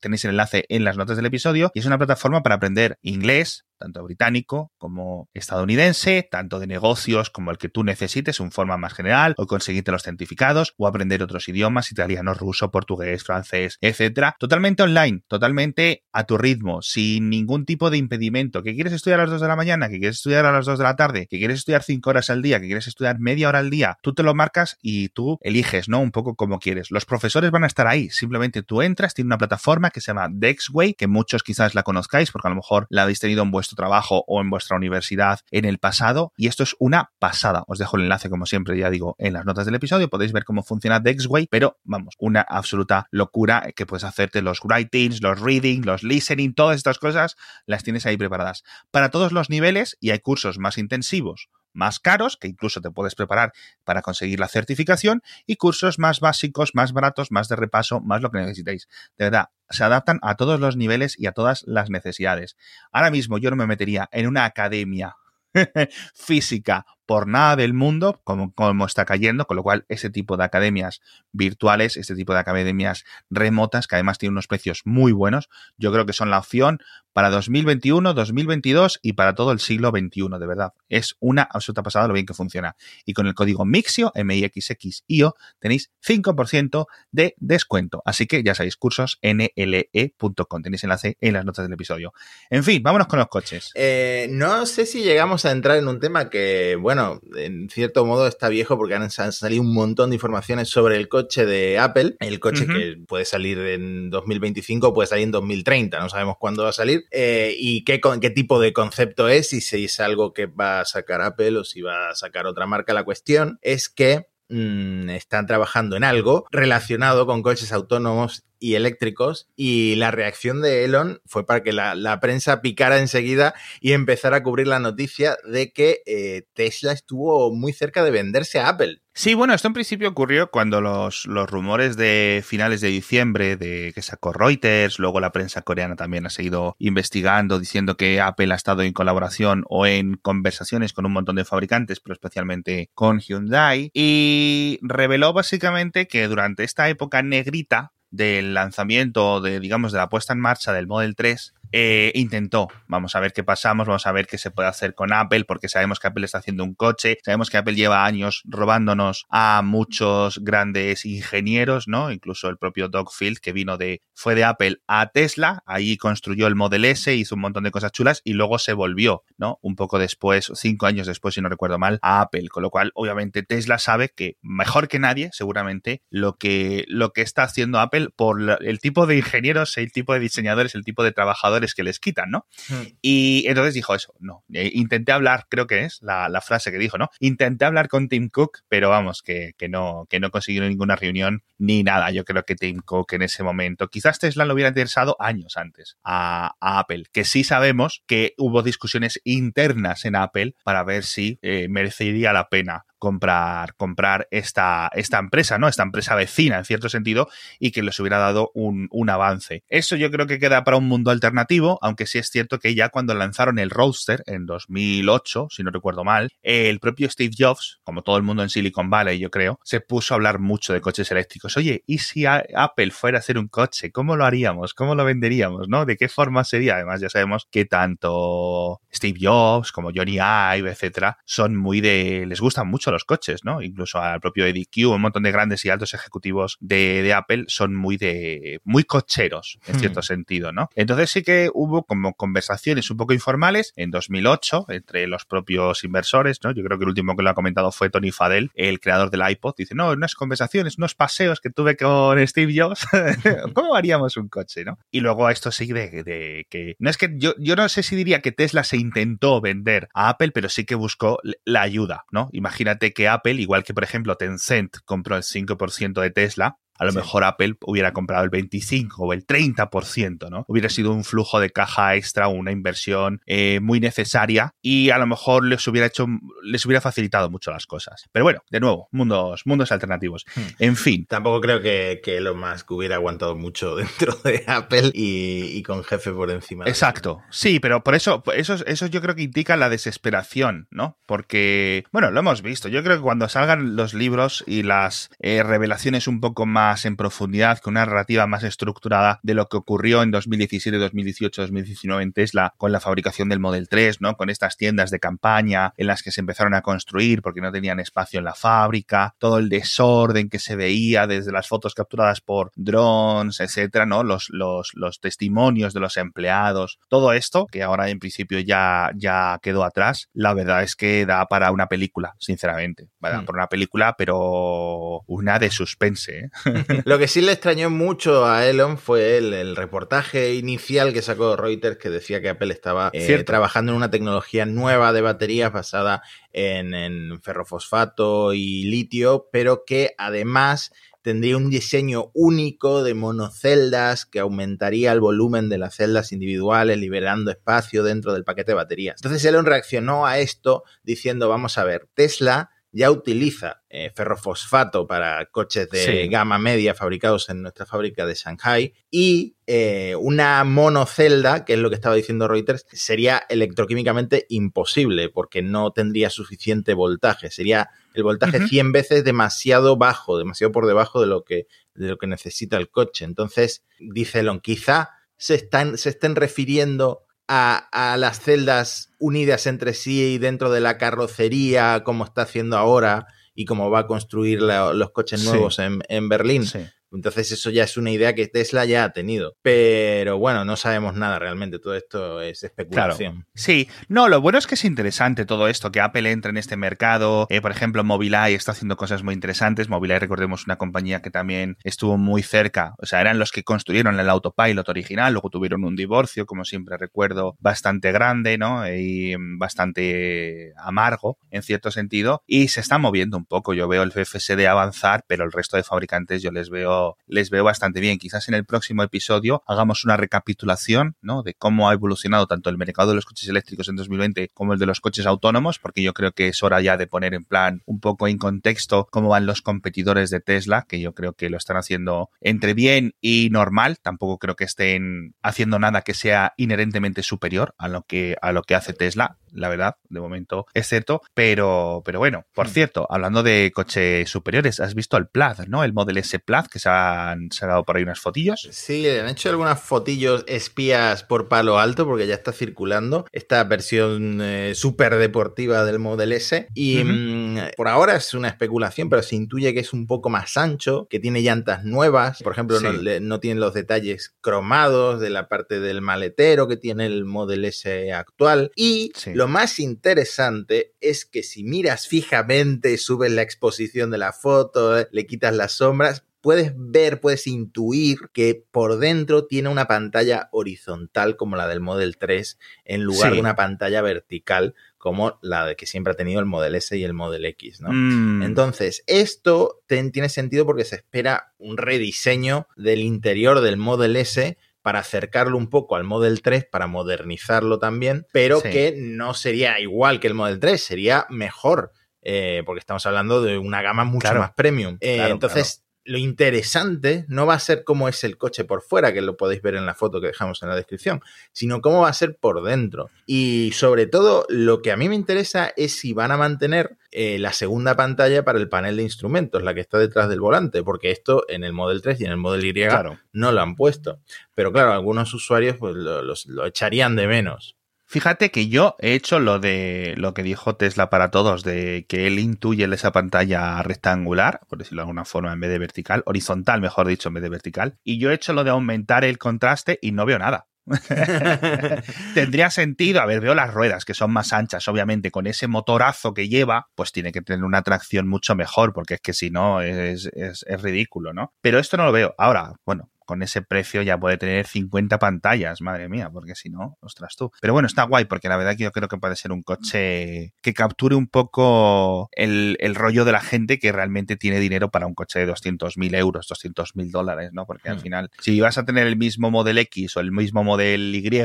tenéis 0.01 0.25
el 0.25 0.31
enlace 0.31 0.67
en 0.69 0.85
las 0.85 0.97
notas 0.97 1.17
del 1.17 1.27
episodio, 1.27 1.71
y 1.75 1.81
es 1.81 1.87
una 1.87 1.99
plataforma 1.99 2.43
para 2.43 2.57
aprender 2.57 2.99
inglés, 3.03 3.65
tanto 3.83 4.03
británico 4.05 4.73
como 4.79 5.29
estadounidense, 5.35 6.27
tanto 6.31 6.59
de 6.59 6.67
negocios 6.67 7.31
como 7.31 7.51
el 7.51 7.59
que 7.59 7.69
tú 7.69 7.85
necesites, 7.85 8.41
un 8.41 8.53
forma 8.53 8.77
más 8.77 8.95
general, 8.95 9.35
o 9.37 9.47
conseguirte 9.47 9.93
los 9.93 10.03
certificados, 10.03 10.75
o 10.79 10.87
aprender 10.87 11.23
otros 11.23 11.49
idiomas, 11.49 11.91
italiano, 11.91 12.35
ruso, 12.35 12.71
portugués, 12.71 13.25
francés, 13.25 13.79
etcétera. 13.81 14.37
Totalmente 14.39 14.83
online, 14.83 15.23
totalmente 15.29 16.05
a 16.13 16.25
tu 16.25 16.39
ritmo, 16.39 16.83
sin 16.83 17.29
ningún 17.31 17.65
tipo 17.65 17.91
de 17.91 17.99
impedimento. 17.99 18.63
¿Que 18.63 18.75
quieres 18.75 18.93
estudiar 18.93 19.21
a 19.21 19.25
las 19.25 19.33
2 19.33 19.41
de 19.41 19.49
la 19.49 19.57
mañana? 19.57 19.89
¿Que 19.89 19.99
quieres 19.99 20.17
estudiar 20.17 20.47
a 20.47 20.53
las 20.53 20.67
2 20.67 20.79
de 20.79 20.85
la 20.85 20.97
tarde? 20.97 21.27
¿Que 21.29 21.39
quieres 21.39 21.59
estudiar 21.59 21.83
5 21.83 22.11
horas 22.11 22.31
al 22.31 22.43
día? 22.43 22.61
¿Que 22.61 22.67
quieres 22.67 22.87
estudiar 22.87 23.19
media 23.19 23.49
hora 23.49 23.59
al 23.59 23.71
día? 23.71 23.99
Tú 24.03 24.15
te 24.15 24.23
lo 24.23 24.35
marcas 24.35 24.79
y 24.81 25.09
tú 25.09 25.39
eliges, 25.43 25.89
¿no? 25.89 26.01
Un 26.01 26.13
poco 26.13 26.37
como 26.37 26.59
quieres. 26.59 26.91
Los 26.91 27.05
profesores 27.05 27.51
van 27.51 27.65
a 27.65 27.67
estar 27.67 27.87
ahí. 27.87 28.11
Simplemente 28.11 28.63
tú 28.63 28.83
entras, 28.83 29.15
tiene 29.15 29.27
una 29.27 29.39
plataforma 29.39 29.91
que 29.91 30.01
se 30.01 30.09
llama 30.09 30.29
Dexway, 30.31 30.95
que 30.95 31.09
muchos 31.09 31.43
quizás 31.43 31.75
la 31.75 31.83
conozcáis 31.83 32.31
porque 32.31 32.49
a 32.49 32.51
lo 32.51 32.57
mejor 32.57 32.87
la 32.91 33.03
habéis 33.03 33.21
tenido 33.21 33.43
en 33.43 33.51
vuestro 33.51 33.72
trabajo 33.77 34.25
o 34.27 34.41
en 34.41 34.51
vuestra 34.51 34.77
universidad 34.77 35.41
en 35.51 35.65
el 35.65 35.79
pasado. 35.79 36.33
Y 36.37 36.49
esto 36.49 36.63
es 36.63 36.75
una 36.79 37.11
pasada. 37.19 37.65
Os 37.67 37.79
dejo 37.79 37.97
el 37.97 38.05
enlace, 38.05 38.31
como 38.31 38.47
siempre, 38.47 38.79
ya 38.79 38.91
digo, 38.91 39.15
en 39.19 39.33
las 39.33 39.45
notas 39.45 39.67
del 39.67 39.75
episodio. 39.75 40.09
Podéis 40.09 40.33
ver 40.33 40.45
cómo 40.45 40.63
funciona 40.63 41.01
Dexway, 41.01 41.47
pero 41.51 41.79
vamos, 41.85 42.15
una 42.19 42.41
absoluta 42.41 43.07
locura 43.11 43.69
que 43.75 43.87
puedes 43.87 44.05
hacerte 44.05 44.43
los 44.43 44.61
writings, 44.65 45.23
los 45.23 45.41
reading, 45.41 45.83
los 45.85 46.03
listening, 46.03 46.55
todas 46.55 46.77
estas 46.77 46.99
cosas 46.99 47.37
las 47.67 47.83
tienes 47.83 48.07
ahí 48.07 48.17
preparadas. 48.17 48.63
Para 48.91 49.11
todos 49.11 49.33
los 49.33 49.51
niveles 49.51 49.97
y 50.01 50.11
hay 50.11 50.21
cursos 50.21 50.59
más 50.59 50.79
intensivos 50.79 51.49
más 51.73 52.01
caros, 52.01 52.37
que 52.37 52.49
incluso 52.49 52.81
te 52.81 52.91
puedes 52.91 53.15
preparar 53.15 53.53
para 53.85 54.03
conseguir 54.03 54.41
la 54.41 54.49
certificación, 54.49 55.23
y 55.47 55.57
cursos 55.57 55.99
más 55.99 56.21
básicos, 56.21 56.73
más 56.75 56.93
baratos, 56.93 57.31
más 57.31 57.49
de 57.49 57.57
repaso, 57.57 58.01
más 58.01 58.23
lo 58.23 58.31
que 58.31 58.39
necesitéis. 58.39 58.89
De 59.17 59.27
verdad, 59.27 59.47
se 59.71 59.85
adaptan 59.85 60.19
a 60.23 60.37
todos 60.37 60.61
los 60.61 60.77
niveles 60.77 61.19
y 61.19 61.27
a 61.27 61.33
todas 61.33 61.65
las 61.67 61.91
necesidades. 61.91 62.57
Ahora 62.91 63.11
mismo 63.11 63.39
yo 63.39 63.51
no 63.51 63.57
me 63.57 63.67
metería 63.67 64.09
en 64.13 64.27
una 64.27 64.45
academia 64.45 65.17
física 66.15 66.87
por 67.07 67.27
nada 67.27 67.57
del 67.57 67.75
mundo, 67.75 68.21
como, 68.25 68.53
como, 68.55 68.87
está 68.87 69.05
cayendo, 69.05 69.47
con 69.47 69.57
lo 69.57 69.63
cual 69.63 69.85
ese 69.89 70.11
tipo 70.11 70.37
de 70.37 70.45
academias 70.45 71.01
virtuales, 71.33 71.97
este 71.97 72.15
tipo 72.15 72.33
de 72.33 72.41
academias 72.41 73.05
remotas, 73.31 73.87
que 73.87 73.97
además 73.97 74.19
tienen 74.19 74.35
unos 74.35 74.47
precios 74.47 74.83
muy 74.85 75.13
buenos, 75.13 75.49
yo 75.77 75.93
creo 75.93 76.07
que 76.07 76.13
son 76.13 76.31
la 76.31 76.39
opción 76.39 76.81
para 77.13 77.31
2021, 77.31 78.15
2022 78.15 79.01
y 79.03 79.13
para 79.13 79.35
todo 79.35 79.53
el 79.53 79.61
siglo 79.61 79.91
XXI, 79.91 80.29
de 80.39 80.47
verdad. 80.47 80.73
Es 80.89 81.17
una 81.21 81.43
absoluta 81.43 81.83
pasada 81.83 82.09
lo 82.09 82.15
bien 82.15 82.27
que 82.27 82.35
funciona. 82.35 82.77
Y 83.05 83.13
con 83.13 83.27
el 83.27 83.35
código 83.35 83.65
MIXIO, 83.65 84.13
M-I-X-X-I-O, 84.15 85.35
tenéis 85.59 85.91
5% 86.07 86.87
de 87.11 87.35
descuento. 87.39 88.03
Así 88.05 88.27
que 88.27 88.43
ya 88.43 88.55
sabéis, 88.55 88.77
cursos 88.77 89.19
nle.com. 89.23 90.63
Tenéis 90.63 90.85
enlace 90.85 91.17
en 91.21 91.35
las 91.35 91.45
notas 91.45 91.65
del 91.65 91.75
episodio. 91.75 92.13
En 92.51 92.65
fin, 92.65 92.83
vámonos 92.83 93.09
con 93.09 93.19
los 93.19 93.29
coches. 93.29 93.73
Eh, 93.75 94.29
no 94.31 94.67
sé 94.67 94.87
si 94.87 95.03
llegamos 95.03 95.45
a 95.45 95.51
entrar 95.51 95.77
en 95.77 95.89
un 95.89 96.01
tema 96.01 96.31
que, 96.31 96.77
bueno, 96.81 96.92
en 97.37 97.69
cierto 97.71 98.05
modo 98.05 98.27
está 98.27 98.49
viejo 98.49 98.77
porque 98.77 98.95
han, 98.95 99.11
salido 99.11 99.63
un 99.63 99.73
montón 99.73 100.11
de 100.11 100.17
informaciones 100.17 100.69
sobre 100.69 100.97
el 100.97 101.09
coche 101.09 101.47
de 101.47 101.79
Apple. 101.79 102.17
El 102.21 102.41
coche 102.41 102.67
que 102.67 102.97
puede 103.07 103.25
salir 103.25 103.59
en 103.59 104.11
2025, 104.11 104.93
puede 104.93 105.07
salir 105.07 105.25
en 105.25 105.31
2030. 105.31 106.01
No 106.01 106.09
sabemos 106.09 106.37
cuándo 106.39 106.65
va 106.65 106.71
a 106.71 106.73
salir 106.73 107.05
eh, 107.11 107.55
y 107.59 107.85
qué, 107.85 108.01
qué 108.21 108.31
tipo 108.31 108.61
de 108.61 108.73
concepto 108.73 109.29
es 109.29 109.53
y 109.53 109.61
si 109.61 109.85
es 109.85 110.01
algo 110.01 110.33
que 110.33 110.47
va 110.47 110.81
a 110.81 110.85
sacar 110.85 111.21
Apple 111.21 111.59
o 111.59 111.65
si 111.65 111.83
va 111.83 112.11
a 112.11 112.15
sacar 112.15 112.47
otra 112.47 112.67
marca. 112.67 112.93
La 112.95 113.05
cuestión 113.05 113.59
es 113.63 113.89
que 113.89 114.29
mm, 114.49 115.11
están 115.11 115.47
trabajando 115.47 115.97
en 115.97 116.05
algo 116.05 116.47
relacionado 116.51 117.27
con 117.27 117.43
coches 117.43 117.73
autónomos 117.73 118.45
y 118.63 118.77
eléctricos 118.77 119.49
y 119.57 119.97
la 119.97 120.13
reacción 120.13 120.63
de 120.63 120.85
Elon 120.85 121.21
fue 121.27 121.45
para 121.45 121.63
que 121.63 121.73
la, 121.73 122.21
prensa 122.21 122.63
picara 122.63 122.99
enseguida 122.99 123.55
y 123.81 123.93
empezara 123.93 124.39
a 124.39 124.43
cubrir 124.43 124.69
la 124.69 124.79
noticia 124.79 125.37
de 125.45 125.73
que 125.73 126.03
eh, 126.07 126.45
Tesla 126.55 126.93
estuvo 126.93 127.53
muy 127.53 127.73
cerca 127.73 128.05
de 128.05 128.13
venderse 128.13 128.61
a 128.61 128.69
Apple. 128.69 129.03
Sí, 129.15 129.35
bueno, 129.35 129.53
esto 129.53 129.69
en 129.69 129.75
principio 129.75 130.09
ocurrió 130.09 130.51
cuando 130.51 130.81
los, 130.81 131.27
los, 131.27 131.51
rumores 131.51 131.99
de 131.99 132.43
finales 132.47 132.81
de 132.81 132.89
diciembre 132.89 133.57
de 133.57 133.93
que 133.95 134.01
sacó 134.01 134.33
Reuters, 134.33 134.99
luego 134.99 135.21
la 135.21 135.33
prensa 135.33 135.61
coreana 135.61 135.97
también 135.97 136.25
ha 136.25 136.31
seguido 136.31 136.77
investigando, 136.79 137.59
diciendo 137.59 137.99
que 137.99 138.23
Apple 138.23 138.51
ha 138.53 138.57
estado 138.57 138.81
en 138.81 138.95
colaboración 138.95 139.65
o 139.69 139.85
en 139.85 140.15
conversaciones 140.15 140.95
con 140.95 141.05
un 141.05 141.13
montón 141.13 141.37
de 141.37 141.45
fabricantes, 141.45 142.01
pero 142.01 142.15
especialmente 142.15 142.91
con 142.95 143.21
Hyundai, 143.21 143.91
y 143.93 144.79
reveló 144.81 145.35
básicamente 145.35 146.09
que 146.09 146.27
durante 146.27 146.65
esta 146.65 146.89
época 146.89 147.23
negrita 147.23 147.93
del 148.13 148.55
lanzamiento, 148.55 149.41
de, 149.41 149.59
digamos, 149.59 149.91
de 149.91 149.99
la 149.99 150.09
puesta 150.09 150.33
en 150.33 150.39
marcha 150.41 150.73
del 150.73 150.87
Model 150.87 151.17
3, 151.17 151.55
eh, 151.73 152.13
intentó. 152.15 152.69
Vamos 152.87 153.17
a 153.17 153.21
ver 153.21 153.33
qué 153.33 153.43
pasamos, 153.43 153.87
vamos 153.87 154.07
a 154.07 154.13
ver 154.13 154.27
qué 154.27 154.39
se 154.39 154.51
puede 154.51 154.69
hacer 154.69 154.95
con 154.95 155.13
Apple, 155.13 155.45
porque 155.45 155.69
sabemos 155.69 155.99
que 155.99 156.07
Apple 156.07 156.25
está 156.25 156.39
haciendo 156.39 156.65
un 156.65 156.75
coche, 156.75 157.19
sabemos 157.25 157.51
que 157.51 157.57
Apple 157.57 157.75
lleva 157.75 158.05
años 158.05 158.43
robándonos 158.45 159.25
a 159.31 159.63
muchos 159.65 160.39
grandes 160.43 161.05
ingenieros, 161.05 161.89
¿no? 161.89 162.13
Incluso 162.13 162.49
el 162.49 162.59
propio 162.59 162.89
Doug 162.89 163.11
Field, 163.13 163.39
que 163.39 163.53
vino 163.53 163.79
de, 163.79 164.03
fue 164.15 164.35
de 164.35 164.45
Apple 164.45 164.79
a 164.87 165.11
Tesla, 165.11 165.63
ahí 165.67 165.97
construyó 165.97 166.47
el 166.47 166.55
Model 166.55 166.85
S, 166.85 167.15
hizo 167.15 167.35
un 167.35 167.41
montón 167.41 167.65
de 167.65 167.71
cosas 167.71 167.93
chulas 167.93 168.21
y 168.25 168.35
luego 168.35 168.59
se 168.59 168.73
volvió, 168.73 169.25
¿no? 169.39 169.59
Un 169.63 169.77
poco 169.77 169.99
después, 169.99 170.53
cinco 170.55 170.87
años 170.87 171.07
después, 171.07 171.35
si 171.35 171.41
no 171.41 171.49
recuerdo 171.49 171.79
mal, 171.79 171.99
a 172.03 172.21
Apple, 172.21 172.49
con 172.49 172.63
lo 172.63 172.71
cual, 172.71 172.93
obviamente, 172.95 173.43
Tesla 173.43 173.79
sabe 173.79 174.11
que 174.15 174.37
mejor 174.43 174.89
que 174.89 174.99
nadie, 174.99 175.31
seguramente, 175.33 176.03
lo 176.11 176.37
que, 176.37 176.85
lo 176.89 177.13
que 177.13 177.23
está 177.23 177.45
haciendo 177.45 177.81
Apple 177.81 178.09
por 178.15 178.59
el 178.63 178.79
tipo 178.81 179.07
de 179.07 179.17
ingenieros, 179.17 179.77
el 179.79 179.93
tipo 179.93 180.13
de 180.13 180.21
diseñadores, 180.21 180.75
el 180.75 180.85
tipo 180.85 181.03
de 181.03 181.13
trabajadores 181.13 181.62
que 181.75 181.83
les 181.83 181.99
quitan, 182.01 182.31
¿no? 182.31 182.47
Hmm. 182.69 182.83
Y 183.01 183.45
entonces 183.47 183.75
dijo 183.75 183.95
eso, 183.95 184.15
no, 184.19 184.45
eh, 184.53 184.71
intenté 184.75 185.13
hablar, 185.13 185.47
creo 185.49 185.67
que 185.67 185.85
es 185.85 186.01
la, 186.03 186.41
frase 186.43 186.73
que 186.73 186.79
dijo, 186.79 186.99
¿no? 186.99 187.09
Intenté 187.21 187.65
hablar 187.65 187.89
con 187.89 188.09
Tim 188.09 188.29
Cook, 188.29 188.59
pero 188.69 188.91
vamos, 188.91 189.23
que, 189.23 189.55
no, 189.69 190.07
que 190.11 190.19
no 190.19 190.31
consiguieron 190.31 190.71
ninguna 190.71 190.97
reunión 190.97 191.45
ni 191.59 191.85
nada. 191.85 192.11
Yo 192.11 192.25
creo 192.25 192.45
que 192.45 192.57
Tim 192.57 192.81
Cook 192.85 193.13
en 193.13 193.23
ese 193.23 193.43
momento, 193.43 193.89
quizás 193.89 194.19
Tesla 194.19 194.45
lo 194.45 194.55
hubiera 194.55 194.69
interesado 194.69 195.17
años 195.21 195.57
antes 195.57 195.97
a, 196.03 196.57
Apple, 196.61 197.05
que 197.13 197.25
sí 197.25 197.45
sabemos 197.45 198.03
que 198.07 198.35
hubo 198.39 198.63
discusiones 198.63 199.21
internas 199.25 200.05
en 200.05 200.17
Apple 200.17 200.55
para 200.65 200.83
ver 200.83 201.05
si 201.05 201.39
eh, 201.43 201.69
merecería 201.69 202.33
la 202.33 202.49
pena 202.49 202.85
comprar, 203.03 203.75
comprar 203.75 204.29
esta, 204.31 204.89
esta 204.95 205.19
empresa, 205.19 205.59
¿no? 205.59 205.67
Esta 205.67 205.83
empresa 205.83 206.15
vecina, 206.15 206.59
en 206.59 206.65
cierto 206.65 206.89
sentido, 206.89 207.29
y 207.59 207.73
que 207.73 207.83
les 207.83 207.99
hubiera 207.99 208.19
dado 208.19 208.53
un, 208.55 208.89
avance. 209.11 209.65
Eso 209.69 209.97
yo 209.97 210.13
creo 210.13 210.29
que 210.29 210.39
queda 210.39 210.63
para 210.63 210.77
un 210.77 210.87
mundo 210.87 211.11
alternativo, 211.11 211.81
aunque 211.83 212.07
sí 212.07 212.19
es 212.19 212.29
cierto 212.29 212.61
que 212.61 212.77
ya 212.77 212.91
cuando 212.91 213.13
lanzaron 213.15 213.59
el 213.59 213.71
Roadster 213.71 214.23
en 214.27 214.47
2008, 214.47 215.49
si 215.51 215.65
no 215.65 215.73
recuerdo 215.73 216.05
mal, 216.05 216.31
el 216.43 216.79
propio 216.79 217.11
Steve 217.11 217.35
Jobs, 217.37 217.81
como 217.83 218.03
todo 218.03 218.17
el 218.19 218.23
mundo 218.23 218.45
en 218.45 218.51
Silicon 218.51 218.89
Valley, 218.89 219.19
yo 219.19 219.33
creo, 219.33 219.59
se 219.65 219.81
puso 219.81 220.15
a 220.15 220.17
hablar 220.17 220.39
mucho 220.39 220.73
de 220.73 220.81
coches 220.81 221.11
eléctricos. 221.11 221.57
Oye, 221.57 221.83
¿y 221.89 221.99
si 221.99 222.25
Apple 222.25 222.93
fuera 222.93 223.19
a 223.19 223.21
hacer 223.21 223.37
un 223.37 223.49
coche? 223.49 223.91
¿Cómo 223.91 224.15
lo 224.15 224.25
haríamos? 224.25 224.75
¿Cómo 224.75 224.95
lo 224.95 225.05
venderíamos? 225.05 225.69
¿No? 225.69 225.85
¿De 225.87 225.97
qué 225.97 226.09
forma 226.09 226.45
sería? 226.45 226.77
Además, 226.77 227.01
ya 227.01 227.11
sabemos 227.11 227.49
que 227.51 227.65
tanto 227.65 228.81
Steve 228.95 229.19
Jobs 229.21 229.73
como 229.73 229.91
Johnny 229.93 230.19
Ive, 230.19 230.71
etcétera, 230.71 231.19
son 231.25 231.57
muy 231.57 231.81
de. 231.81 232.27
les 232.27 232.41
gustan 232.41 232.69
mucho 232.69 232.92
los 232.93 233.05
coches, 233.05 233.45
¿no? 233.45 233.63
Incluso 233.63 233.99
al 233.99 234.21
propio 234.21 234.47
Eddie 234.47 234.67
Q, 234.67 234.91
un 234.91 235.01
montón 235.01 235.23
de 235.23 235.33
grandes 235.33 235.65
y 235.65 235.71
altos 235.71 235.95
ejecutivos 235.95 236.57
de, 236.61 237.13
Apple 237.13 237.45
son 237.49 237.75
muy 237.75 237.97
de 237.97 238.61
muy 238.65 238.85
cocheros, 238.85 239.59
en 239.67 239.79
cierto 239.79 240.01
hmm. 240.01 240.05
sentido, 240.05 240.53
¿no? 240.53 240.71
Entonces 240.75 241.11
sí 241.11 241.23
que 241.23 241.51
hubo 241.53 241.85
como 241.85 242.15
conversaciones 242.15 242.91
un 242.91 242.97
poco 242.97 243.13
informales 243.13 243.73
en 243.77 243.91
2008 243.91 244.67
entre 244.69 245.07
los 245.07 245.25
propios 245.25 245.85
inversores, 245.85 246.39
¿no? 246.43 246.53
Yo 246.53 246.63
creo 246.65 246.79
que 246.79 246.85
el 246.85 246.89
último 246.89 247.17
que 247.17 247.23
lo 247.23 247.31
ha 247.31 247.35
comentado 247.35 247.73
fue 247.73 247.91
Tony 247.91 248.11
Fadell, 248.11 248.51
el 248.55 248.81
creador 248.81 249.11
del 249.11 249.29
iPod. 249.29 249.55
Dice, 249.57 249.75
no, 249.75 249.91
unas 249.91 250.15
conversaciones, 250.15 250.79
unos 250.79 250.95
paseos 250.95 251.41
que 251.41 251.51
tuve 251.51 251.77
con 251.77 252.27
Steve 252.27 252.55
Jobs, 252.57 252.87
¿cómo 253.55 253.75
haríamos 253.75 254.17
un 254.17 254.29
coche, 254.29 254.65
no? 254.65 254.79
Y 254.91 255.01
luego 255.01 255.29
esto 255.31 255.51
sí 255.51 255.67
de, 255.67 256.03
de 256.03 256.47
que... 256.49 256.77
No 256.79 256.91
es 256.91 256.97
que 256.97 257.13
yo, 257.17 257.35
yo 257.39 257.57
no 257.57 257.69
sé 257.69 257.83
si 257.83 257.97
diría 257.97 258.21
que 258.21 258.33
Tesla 258.33 258.65
se 258.65 258.77
intentó 258.77 259.41
vender 259.41 259.89
a 259.95 260.09
Apple, 260.09 260.31
pero 260.33 260.49
sí 260.49 260.65
que 260.65 260.75
buscó 260.75 261.21
la 261.45 261.63
ayuda, 261.63 262.05
¿no? 262.11 262.29
Imagínate 262.33 262.82
que 262.91 263.07
Apple, 263.09 263.35
igual 263.35 263.63
que 263.63 263.75
por 263.75 263.85
ejemplo 263.85 264.17
Tencent 264.17 264.79
compró 264.85 265.17
el 265.17 265.23
5% 265.23 266.01
de 266.01 266.11
Tesla, 266.11 266.59
a 266.79 266.85
lo 266.85 266.93
Sí. 266.93 266.99
mejor 266.99 267.25
Apple 267.25 267.55
hubiera 267.67 267.93
comprado 267.93 268.25
el 268.25 268.31
25 268.31 269.05
o 269.05 269.13
el 269.13 269.25
30%, 269.27 270.31
¿no? 270.31 270.45
Hubiera 270.49 270.69
sido 270.69 270.93
un 270.93 271.05
flujo 271.05 271.41
de 271.41 271.51
caja 271.51 271.95
extra, 271.95 272.29
una 272.29 272.51
inversión 272.53 273.21
eh, 273.27 273.61
muy 273.61 273.81
necesaria 273.81 274.55
y 274.63 274.91
a 274.91 274.99
lo 274.99 275.07
mejor 275.07 275.45
les 275.45 275.67
hubiera 275.69 275.87
hecho, 275.87 276.07
les 276.43 276.65
hubiera 276.67 276.81
facilitado 276.81 277.31
mucho 277.31 277.51
las 277.51 277.67
cosas. 277.67 278.09
Pero 278.13 278.25
bueno, 278.25 278.43
de 278.51 278.61
nuevo, 278.61 278.89
mundos, 278.91 279.43
mundos 279.47 279.73
alternativos. 279.73 280.25
Hmm. 280.35 280.41
En 280.59 280.77
fin, 280.77 281.07
Tampoco 281.07 281.41
creo 281.41 281.61
que, 281.61 282.01
que 282.03 282.17
Elon 282.19 282.39
Musk 282.39 282.71
hubiera 282.71 282.97
aguantado 282.97 283.37
mucho 283.37 283.77
dentro 283.77 284.15
de 284.25 284.45
Apple 284.47 284.91
y, 284.95 285.57
y 285.57 285.63
con 285.63 285.85
jefe 285.85 286.11
por 286.13 286.31
encima. 286.31 286.65
de 286.65 286.71
Exacto, 286.71 287.21
sí, 287.31 287.61
pero 287.61 287.83
por 287.85 287.95
eso, 287.95 288.23
eso, 288.35 288.55
eso 288.67 288.87
yo 288.87 289.01
creo 289.01 289.15
que 289.15 289.23
indica 289.23 289.57
la 289.57 289.69
desesperación, 289.69 290.67
¿no? 290.71 290.99
Porque, 291.07 291.85
bueno, 291.93 292.11
lo 292.11 292.21
hemos 292.21 292.43
visto. 292.43 292.69
Yo 292.69 292.83
creo 292.83 292.97
que 292.97 293.03
cuando 293.03 293.29
salgan 293.29 293.77
los 293.77 293.95
libros 293.95 294.43
y 294.47 294.63
las 294.63 295.11
eh, 295.21 295.43
revelaciones 295.43 296.07
un 296.09 296.21
poco 296.21 296.47
más 296.47 296.72
en 296.85 296.97
profundidad, 296.97 297.59
con 297.59 297.73
una 297.73 297.87
narrativa 297.87 298.27
más 298.27 298.43
estructurada 298.45 299.21
de 299.23 299.35
lo 299.35 299.49
que 299.49 299.57
ocurrió 299.57 300.03
en 300.03 300.11
2017, 300.11 300.77
2018, 300.79 301.43
2019 301.43 302.03
en 302.03 302.13
Tesla 302.13 302.55
con 302.57 302.73
la 302.73 302.81
fabricación 302.81 303.29
del 303.29 303.41
Model 303.41 303.69
3, 303.69 304.01
¿no? 304.01 304.17
Con 304.17 304.31
estas 304.31 304.57
tiendas 304.57 304.91
de 304.91 305.01
campaña 305.01 305.73
en 305.77 305.87
las 305.87 306.03
que 306.03 306.11
se 306.11 306.21
empezaron 306.21 306.55
a 306.55 306.63
construir 306.63 307.23
porque 307.23 307.41
no 307.41 307.51
tenían 307.53 307.81
espacio 307.81 308.19
en 308.19 308.25
la 308.25 308.35
fábrica, 308.35 309.15
todo 309.19 309.39
el 309.39 309.49
desorden 309.49 310.29
que 310.29 310.39
se 310.39 310.57
veía 310.57 311.07
desde 311.07 311.33
las 311.33 311.49
fotos 311.49 311.75
capturadas 311.75 312.21
por 312.21 312.53
drones, 312.55 313.41
etcétera, 313.41 313.87
¿no? 313.87 314.03
Los, 314.03 314.29
los, 314.31 314.73
los 314.75 315.01
testimonios 315.01 315.73
de 315.75 315.81
los 315.81 315.97
empleados, 315.97 316.79
todo 316.89 317.13
esto, 317.13 317.47
que 317.47 317.63
ahora 317.63 317.89
en 317.89 317.99
principio 317.99 318.39
ya, 318.41 318.91
ya 318.95 319.39
quedó 319.43 319.65
atrás, 319.65 320.09
la 320.13 320.35
verdad 320.35 320.63
es 320.63 320.77
que 320.77 321.07
da 321.07 321.27
para 321.27 321.51
una 321.51 321.67
película, 321.67 322.15
sinceramente. 322.19 322.89
Va 323.03 323.09
a 323.09 323.13
dar 323.13 323.23
Hmm. 323.23 323.27
para 323.27 323.39
una 323.39 323.47
película, 323.47 323.95
pero 323.97 325.03
una 325.07 325.39
de 325.39 325.51
suspense, 325.51 326.19
¿eh? 326.19 326.31
Lo 326.85 326.99
que 326.99 327.09
sí 327.09 327.21
le 327.21 327.33
extrañó 327.33 327.71
mucho 327.71 328.27
a 328.27 328.47
Elon 328.47 328.79
fue 328.79 329.19
el, 329.19 329.33
el 329.35 329.57
reportaje 329.57 330.35
inicial 330.35 330.93
que 330.93 331.03
sacó 331.03 331.37
Reuters 331.37 331.79
que 331.79 331.91
decía 331.91 332.21
que 332.21 332.29
Apple 332.29 332.53
estaba 332.53 332.91
eh, 332.93 333.25
trabajando 333.25 333.73
en 333.73 333.77
una 333.77 333.91
tecnología 333.91 334.47
nueva 334.47 334.93
de 334.93 335.01
baterías 335.01 335.53
basada 335.53 336.03
en, 336.33 336.75
en 336.75 337.21
ferrofosfato 337.23 338.33
y 338.35 338.65
litio, 338.65 339.29
pero 339.33 339.65
que 339.65 339.95
además 339.99 340.73
tendría 341.03 341.37
un 341.37 341.51
diseño 341.51 342.11
único 342.15 342.85
de 342.85 342.95
monoceldas 342.95 344.07
que 344.07 344.21
aumentaría 344.21 344.93
el 344.93 345.01
volumen 345.01 345.49
de 345.49 345.59
las 345.59 345.75
celdas 345.75 346.13
individuales, 346.13 346.79
liberando 346.79 347.31
espacio 347.31 347.83
dentro 347.83 348.15
del 348.15 348.25
paquete 348.25 348.53
de 348.53 348.57
baterías. 348.57 348.97
Entonces 348.99 349.25
Elon 349.25 349.47
reaccionó 349.47 350.07
a 350.07 350.19
esto 350.21 350.63
diciendo, 350.85 351.29
vamos 351.29 351.59
a 351.59 351.65
ver, 351.65 351.89
Tesla 351.95 352.52
ya 352.75 352.91
utiliza 352.91 353.63
eh, 353.69 353.93
ferrofosfato 353.95 354.87
para 354.87 355.27
coches 355.27 355.69
de 355.71 355.85
Sí. 355.85 356.09
gama 356.09 356.39
media 356.39 356.75
fabricados 356.75 357.29
en 357.29 357.43
nuestra 357.43 357.67
fábrica 357.67 358.07
de 358.07 358.15
Shanghai 358.15 358.73
y 358.91 359.37
eh, 359.47 359.95
una 360.01 360.43
monocelda, 360.45 361.45
que 361.45 361.53
es 361.53 361.59
lo 361.59 361.69
que 361.69 361.75
estaba 361.75 361.95
diciendo 361.95 362.29
Reuters, 362.29 362.65
sería 362.73 363.23
electroquímicamente 363.29 364.25
imposible 364.31 365.11
porque 365.11 365.43
no 365.43 365.73
tendría 365.73 366.09
suficiente 366.11 366.73
voltaje. 366.75 367.31
Sería 367.31 367.69
el 367.95 368.03
voltaje 368.05 368.39
Ujú. 368.39 368.49
100 368.49 368.73
veces 368.73 369.05
demasiado 369.05 369.77
bajo, 369.77 370.17
demasiado 370.19 370.53
por 370.53 370.67
debajo 370.67 371.01
de 371.01 371.07
lo 371.07 371.25
que, 371.25 371.47
de 371.75 371.89
lo 371.89 371.99
que 371.99 372.07
necesita 372.07 372.57
el 372.57 372.71
coche. 372.71 373.05
Entonces, 373.05 373.65
dice 373.79 374.21
Elon, 374.21 374.41
quizá 374.41 374.91
se, 375.19 375.35
están, 375.35 375.77
se 375.79 375.91
estén 375.91 376.17
refiriendo 376.17 377.02
a, 377.29 377.57
a 377.93 377.97
las 377.97 378.21
celdas 378.21 378.91
unidas 378.99 379.47
entre 379.47 379.75
sí 379.75 380.19
dentro 380.19 380.51
de 380.51 380.61
la 380.61 380.77
carrocería, 380.79 381.83
como 381.85 382.05
está 382.05 382.23
haciendo 382.23 382.57
ahora 382.59 383.07
y 383.35 383.45
como 383.47 383.71
va 383.71 383.81
a 383.81 383.87
construir 383.87 384.43
la- 384.43 384.73
los 384.73 384.91
coches 384.91 385.21
Sí. 385.21 385.29
nuevos 385.29 385.59
en, 385.59 385.81
en 385.89 386.09
Berlín. 386.09 386.45
Sí. 386.47 386.61
Entonces 386.93 387.33
eso 387.33 387.51
ya 387.51 387.65
es 387.65 387.77
una 387.77 387.91
idea 387.91 388.15
que 388.15 388.29
Tesla 388.29 388.65
ya 388.65 388.85
ha 388.85 388.93
tenido. 388.93 389.35
Pero 389.43 390.19
bueno, 390.19 390.45
no 390.45 390.57
sabemos 390.57 390.95
nada 390.95 391.19
realmente. 391.19 391.59
Todo 391.59 391.75
esto 391.75 392.21
es 392.21 392.43
especulación. 392.43 393.27
Sí, 393.35 393.69
no, 393.89 394.09
lo 394.09 394.21
bueno 394.21 394.39
es 394.39 394.47
que 394.47 394.55
es 394.55 394.65
interesante 394.65 395.25
todo 395.25 395.49
esto, 395.49 395.73
que 395.73 395.81
Apple 395.81 396.11
entra 396.11 396.31
en 396.31 396.37
este 396.37 396.57
mercado. 396.57 397.27
Eh, 397.31 397.41
por 397.41 397.51
ejemplo, 397.51 397.85
Mobileye 397.85 398.35
está 398.35 398.53
haciendo 398.53 398.77
cosas 398.77 399.03
muy 399.03 399.15
interesantes. 399.15 399.69
Mobileye, 399.69 400.01
recordemos, 400.01 400.45
una 400.47 400.57
compañía 400.57 401.03
que 401.03 401.11
también 401.11 401.57
estuvo 401.65 401.99
muy 401.99 402.23
cerca. 402.23 402.75
O 402.79 402.87
sea, 402.87 403.01
eran 403.01 403.19
los 403.19 403.33
que 403.33 403.45
construyeron 403.45 403.99
el 403.99 404.09
autopilot 404.09 404.69
original, 404.69 405.13
luego 405.13 405.31
tuvieron 405.31 405.65
un 405.65 405.77
divorcio, 405.77 406.27
como 406.27 406.45
siempre 406.45 406.77
recuerdo, 406.77 407.37
bastante 407.41 407.93
grande, 407.93 408.39
¿no? 408.39 408.69
Y 408.69 409.15
bastante 409.39 410.53
amargo, 410.57 411.19
en 411.31 411.43
cierto 411.43 411.71
sentido. 411.71 412.23
Y 412.27 412.49
se 412.49 412.61
está 412.61 412.79
moviendo 412.79 413.17
un 413.17 413.27
poco. 413.27 413.55
Yo 413.55 413.69
veo 413.69 413.83
el 413.83 413.93
FSD 413.93 414.47
avanzar, 414.47 415.05
pero 415.07 415.25
el 415.25 415.33
resto 415.33 415.57
de 415.57 415.63
fabricantes 415.63 416.23
yo 416.23 416.31
les 416.31 416.51
veo, 416.51 416.82
les 417.07 417.31
veo 417.31 417.45
bastante 417.45 417.81
bien. 417.81 417.99
Quizás 417.99 418.29
en 418.29 418.35
el 418.35 418.45
próximo 418.45 418.83
episodio 418.83 419.43
hagamos 419.47 419.85
una 419.85 419.97
recapitulación, 419.97 420.97
¿no? 421.01 421.23
De 421.23 421.35
cómo 421.35 421.69
ha 421.69 421.73
evolucionado 421.73 422.27
tanto 422.27 422.51
el 422.51 422.59
mercado 422.59 422.91
de 422.91 422.97
los 422.97 423.05
coches 423.05 423.29
eléctricos 423.29 423.69
en 423.69 423.77
2020 423.77 424.31
como 424.35 424.53
el 424.53 424.59
de 424.59 424.67
los 424.67 424.81
coches 424.81 425.07
autónomos, 425.07 425.59
porque 425.59 425.83
yo 425.83 425.95
creo 425.95 426.13
que 426.13 426.29
es 426.29 426.43
hora 426.43 426.61
ya 426.61 426.77
de 426.77 426.87
poner 426.87 427.15
en 427.15 427.25
plan 427.25 427.63
un 427.67 427.81
poco 427.81 428.09
en 428.09 428.19
contexto 428.19 428.87
cómo 428.91 429.09
van 429.11 429.27
los 429.27 429.43
competidores 429.43 430.11
de 430.11 430.21
Tesla, 430.21 430.67
que 430.69 430.81
yo 430.81 430.95
creo 430.95 431.13
que 431.15 431.31
lo 431.31 431.37
están 431.37 431.57
haciendo 431.57 432.11
entre 432.21 432.55
bien 432.55 432.95
y 433.01 433.29
normal. 433.31 433.79
Tampoco 433.81 434.19
creo 434.19 434.37
que 434.37 434.45
estén 434.45 435.15
haciendo 435.23 435.59
nada 435.59 435.83
que 435.83 435.95
sea 435.95 436.35
inherentemente 436.37 437.03
superior 437.03 437.55
a 437.59 437.69
lo 437.69 437.83
que, 437.83 438.17
a 438.21 438.33
lo 438.33 438.43
que 438.43 438.55
hace 438.55 438.73
Tesla, 438.73 439.19
la 439.33 439.49
verdad, 439.49 439.77
de 439.89 440.01
momento 440.01 440.47
es 440.55 440.67
cierto. 440.69 441.03
Pero, 441.15 441.83
pero 441.85 441.99
bueno, 441.99 442.25
por 442.35 442.49
cierto, 442.49 442.87
hablando 442.91 443.23
de 443.23 443.51
coches 443.55 444.09
superiores, 444.11 444.61
has 444.61 444.75
visto 444.75 444.97
el 444.97 445.07
Plaid, 445.07 445.47
¿no? 445.49 445.65
El 445.65 445.73
Model 445.73 445.99
S 445.99 446.19
Plaid, 446.19 446.47
que 446.47 446.59
se 446.59 446.69
han 446.69 447.31
sacado 447.33 447.65
por 447.65 447.77
ahí 447.77 447.83
unas 447.83 448.01
fotillos. 448.01 448.49
Sí, 448.51 448.89
han 448.89 449.09
hecho 449.09 449.31
algunas 449.31 449.61
fotillos 449.61 450.25
espías 450.27 451.03
por 451.05 451.29
palo 451.29 451.59
alto 451.59 451.85
porque 451.87 452.07
ya 452.07 452.15
está 452.15 452.33
circulando 452.33 453.07
esta 453.13 453.43
versión 453.45 454.21
eh, 454.23 454.53
súper 454.55 454.97
deportiva 454.97 455.65
del 455.65 455.79
Model 455.79 456.13
S. 456.13 456.49
Y 456.55 456.83
mm, 456.85 457.39
por 457.57 457.69
ahora 457.69 457.97
es 457.97 458.15
una 458.15 458.29
especulación, 458.29 458.89
pero 458.89 459.03
se 459.03 459.17
intuye 459.17 459.55
que 459.55 459.61
es 459.61 459.73
un 459.73 459.87
poco 459.87 460.11
más 460.11 460.37
ancho, 460.37 460.87
que 460.91 461.01
tiene 461.01 461.23
llantas 461.23 461.65
nuevas. 461.65 462.23
Por 462.23 462.33
ejemplo, 462.33 462.61
no, 462.61 462.73
le- 462.73 463.01
no 463.01 463.21
tiene 463.21 463.41
los 463.41 463.55
detalles 463.55 464.15
cromados 464.21 465.01
de 465.01 465.11
la 465.11 465.29
parte 465.29 465.61
del 465.61 465.81
maletero 465.81 466.49
que 466.49 466.57
tiene 466.57 466.87
el 466.87 467.05
Model 467.05 467.45
S 467.45 467.93
actual. 467.93 468.51
Y 468.57 468.93
Sí. 468.95 469.13
lo 469.15 469.22
más 469.29 469.59
interesante 469.61 470.75
es 470.81 471.05
que 471.05 471.23
si 471.23 471.45
miras 471.45 471.87
fijamente, 471.89 472.77
subes 472.79 473.11
la 473.13 473.23
exposición 473.23 473.91
de 473.91 473.99
la 473.99 474.13
foto, 474.13 474.87
le 474.91 475.07
quitas 475.07 475.35
las 475.35 475.53
sombras, 475.53 476.05
puedes 476.21 476.53
ver, 476.57 477.01
puedes 477.01 477.27
intuir 477.27 477.99
que 478.13 478.45
por 478.53 478.79
dentro 478.79 479.27
tiene 479.27 479.49
una 479.49 479.67
pantalla 479.67 480.29
horizontal 480.31 481.17
como 481.17 481.35
la 481.37 481.49
del 481.49 481.59
Model 481.61 481.97
3 481.99 482.39
en 482.65 482.85
lugar 482.85 483.11
Sí. 483.11 483.15
de 483.17 483.21
una 483.21 483.35
pantalla 483.35 483.83
vertical 483.83 484.55
como 484.79 485.19
la 485.23 485.47
de 485.47 485.57
que 485.57 485.67
siempre 485.67 485.93
ha 485.93 485.97
tenido 485.97 486.21
el 486.21 486.27
Model 486.27 486.55
S 486.57 486.77
y 486.77 486.85
el 486.85 486.93
Model 486.93 487.25
X, 487.25 487.61
¿no? 487.61 487.71
Mm, 487.73 488.23
Entonces, 488.23 488.83
esto 488.87 489.63
ten- 489.67 489.91
tiene 489.93 490.09
sentido 490.09 490.45
porque 490.47 490.65
se 490.65 490.77
espera 490.77 491.33
un 491.39 491.57
rediseño 491.57 492.47
del 492.57 492.81
interior 492.81 493.41
del 493.41 493.57
Model 493.57 493.97
S 493.97 494.37
para 494.63 494.79
acercarlo 494.79 495.37
un 495.37 495.51
poco 495.51 495.77
al 495.77 495.85
Model 495.85 496.23
3, 496.23 496.45
para 496.47 496.67
modernizarlo 496.67 497.59
también, 497.59 498.07
pero 498.13 498.41
Sí. 498.41 498.51
que 498.51 498.75
no 498.79 499.13
sería 499.15 499.59
igual 499.61 500.01
que 500.01 500.07
el 500.07 500.15
Model 500.15 500.39
3, 500.41 500.63
sería 500.63 501.07
mejor, 501.11 501.73
eh, 502.01 502.43
porque 502.47 502.61
estamos 502.61 502.87
hablando 502.87 503.23
de 503.23 503.39
una 503.39 503.61
gama 503.63 503.85
mucho 503.85 504.01
Claro. 504.03 504.21
más 504.21 504.33
premium. 504.35 504.77
Eh, 504.81 504.97
Claro, 504.97 505.15
entonces, 505.15 505.65
lo 505.85 505.99
interesante 505.99 507.05
no 507.09 507.27
va 507.27 507.35
a 507.35 507.39
ser 507.39 507.65
cómo 507.65 507.89
es 507.89 508.05
el 508.05 508.17
coche 508.17 508.45
por 508.45 508.63
fuera, 508.63 508.93
que 508.93 509.01
lo 509.01 509.17
podéis 509.17 509.43
ver 509.43 509.55
en 509.57 509.67
la 509.67 509.75
foto 509.75 510.01
que 510.01 510.09
dejamos 510.09 510.43
en 510.43 510.49
la 510.49 510.57
descripción, 510.57 511.01
sino 511.33 511.61
cómo 511.61 511.81
va 511.83 511.89
a 511.89 511.93
ser 511.93 512.17
por 512.17 512.43
dentro. 512.43 512.89
Y 513.07 513.51
sobre 513.55 513.87
todo, 513.87 514.25
lo 514.29 514.63
que 514.63 514.73
a 514.73 514.77
mí 514.77 514.89
me 514.89 514.95
interesa 514.95 515.53
es 515.57 515.79
si 515.79 515.93
van 515.93 516.11
a 516.13 516.17
mantener 516.17 516.77
eh, 516.91 517.19
la 517.19 517.33
segunda 517.33 517.75
pantalla 517.77 518.25
para 518.25 518.39
el 518.39 518.49
panel 518.49 518.77
de 518.77 518.83
instrumentos, 518.85 519.43
la 519.43 519.55
que 519.55 519.61
está 519.61 519.79
detrás 519.79 520.09
del 520.09 520.21
volante, 520.21 520.63
porque 520.63 520.91
esto 520.91 521.25
en 521.29 521.43
el 521.45 521.53
Model 521.53 521.83
3 521.83 522.01
y 522.01 522.05
en 522.05 522.11
el 522.13 522.17
Model 522.17 522.45
Y 522.45 522.53
claro. 522.53 522.99
no 523.13 523.33
lo 523.33 523.41
han 523.41 523.57
puesto. 523.57 523.99
Pero 524.35 524.53
claro, 524.53 524.73
algunos 524.73 525.13
usuarios 525.15 525.57
pues, 525.57 525.75
lo, 525.75 526.03
los- 526.03 526.27
lo 526.27 526.47
echarían 526.47 526.97
de 526.97 527.07
menos. 527.07 527.57
Fíjate 527.93 528.31
que 528.31 528.49
yo 528.49 528.75
he 528.79 528.95
hecho 528.95 529.21
lo 529.21 529.39
de 529.39 529.93
lo 529.99 530.15
que 530.15 530.23
dijo 530.23 530.57
Tesla 530.57 530.89
para 530.89 531.11
todos, 531.11 531.45
de 531.45 531.85
que 531.87 532.07
él 532.07 532.19
intuye 532.19 532.65
esa 532.73 532.91
pantalla 532.91 533.63
rectangular, 533.63 534.41
por 534.49 534.57
decirlo 534.57 534.81
de 534.81 534.85
alguna 534.85 535.05
forma, 535.05 535.31
en 535.31 535.41
vez 535.41 535.51
de 535.51 535.59
vertical, 535.59 536.03
horizontal, 536.07 536.63
mejor 536.63 536.89
dicho, 536.89 537.09
en 537.11 537.15
vez 537.17 537.23
de 537.23 537.29
vertical. 537.29 537.77
Y 537.85 537.99
yo 537.99 538.11
he 538.11 538.15
hecho 538.15 538.33
lo 538.33 538.45
de 538.45 538.51
aumentar 538.51 539.05
el 539.05 539.19
contraste 539.19 539.79
y 539.83 539.93
no 539.93 540.07
veo 540.07 540.19
nada. 540.19 540.47
Tendría 542.15 542.49
sentido, 542.49 543.03
a 543.03 543.05
ver, 543.05 543.21
veo 543.21 543.35
las 543.35 543.53
ruedas 543.53 543.85
que 543.85 543.93
son 543.93 544.11
más 544.11 544.33
anchas, 544.33 544.67
obviamente, 544.69 545.11
con 545.11 545.27
ese 545.27 545.47
motorazo 545.47 546.15
que 546.15 546.31
lleva, 546.31 546.69
pues 546.75 546.93
tiene 546.93 547.13
que 547.13 547.21
tener 547.21 547.45
una 547.45 547.61
tracción 547.61 548.09
mucho 548.09 548.35
mejor, 548.35 548.73
porque 548.73 548.95
es 548.95 549.01
que 549.03 549.13
si 549.13 549.29
no 549.29 549.61
es, 549.61 550.09
es, 550.15 550.47
es 550.49 550.63
ridículo, 550.63 551.13
¿no? 551.13 551.35
Pero 551.43 551.59
esto 551.59 551.77
no 551.77 551.85
lo 551.85 551.93
veo. 551.93 552.15
Ahora, 552.17 552.55
bueno, 552.65 552.89
con 553.13 553.23
ese 553.23 553.43
precio 553.43 553.83
ya 553.83 554.01
puede 554.01 554.17
tener 554.17 554.47
50 554.47 554.99
pantallas, 554.99 555.61
madre 555.61 555.91
mía, 555.91 556.09
porque 556.11 556.35
si 556.35 556.49
no, 556.49 556.79
ostras 556.81 557.15
tú. 557.15 557.31
Pero 557.43 557.53
bueno, 557.53 557.67
está 557.67 557.83
guay 557.83 558.07
porque 558.07 558.27
la 558.31 558.39
verdad 558.39 558.57
que 558.57 558.63
yo 558.63 558.73
creo 558.73 558.89
que 558.89 558.97
puede 558.97 559.17
ser 559.17 559.33
un 559.33 559.43
coche 559.43 560.33
que 560.41 560.55
capture 560.55 560.95
un 560.95 561.09
poco 561.09 562.09
el, 562.13 562.57
el 562.59 562.75
rollo 562.75 563.05
de 563.05 563.13
la 563.13 563.21
gente 563.21 563.59
que 563.59 563.71
realmente 563.71 564.17
tiene 564.17 564.41
dinero 564.41 564.71
para 564.71 564.87
un 564.87 564.95
coche 564.95 565.19
de 565.19 565.27
200.000 565.27 565.95
euros, 565.95 566.27
200.000 566.27 566.91
dólares, 566.91 567.33
¿no? 567.35 567.45
Porque 567.45 567.69
al 567.69 567.77
Mm. 567.77 567.81
final, 567.81 568.11
si 568.19 568.41
vas 568.41 568.57
a 568.57 568.65
tener 568.65 568.87
el 568.87 568.97
mismo 568.97 569.31
Model 569.31 569.59
X 569.59 569.95
o 569.99 570.01
el 570.01 570.11
mismo 570.11 570.43
Model 570.43 570.95
Y 570.95 571.21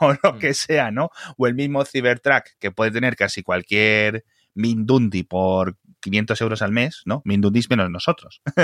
o 0.00 0.12
lo 0.22 0.34
Mm. 0.34 0.38
que 0.38 0.54
sea, 0.54 0.92
¿no? 0.92 1.10
O 1.36 1.48
el 1.48 1.54
mismo 1.56 1.84
Cybertruck 1.84 2.44
que 2.60 2.70
puede 2.70 2.92
tener 2.92 3.16
casi 3.16 3.42
cualquier 3.42 4.24
Mindundi 4.54 5.22
por 5.24 5.76
500 6.02 6.40
euros 6.42 6.62
al 6.62 6.72
mes, 6.72 7.02
¿no? 7.06 7.22
Mindundis 7.24 7.70
menos 7.70 7.88
nosotros. 7.90 8.42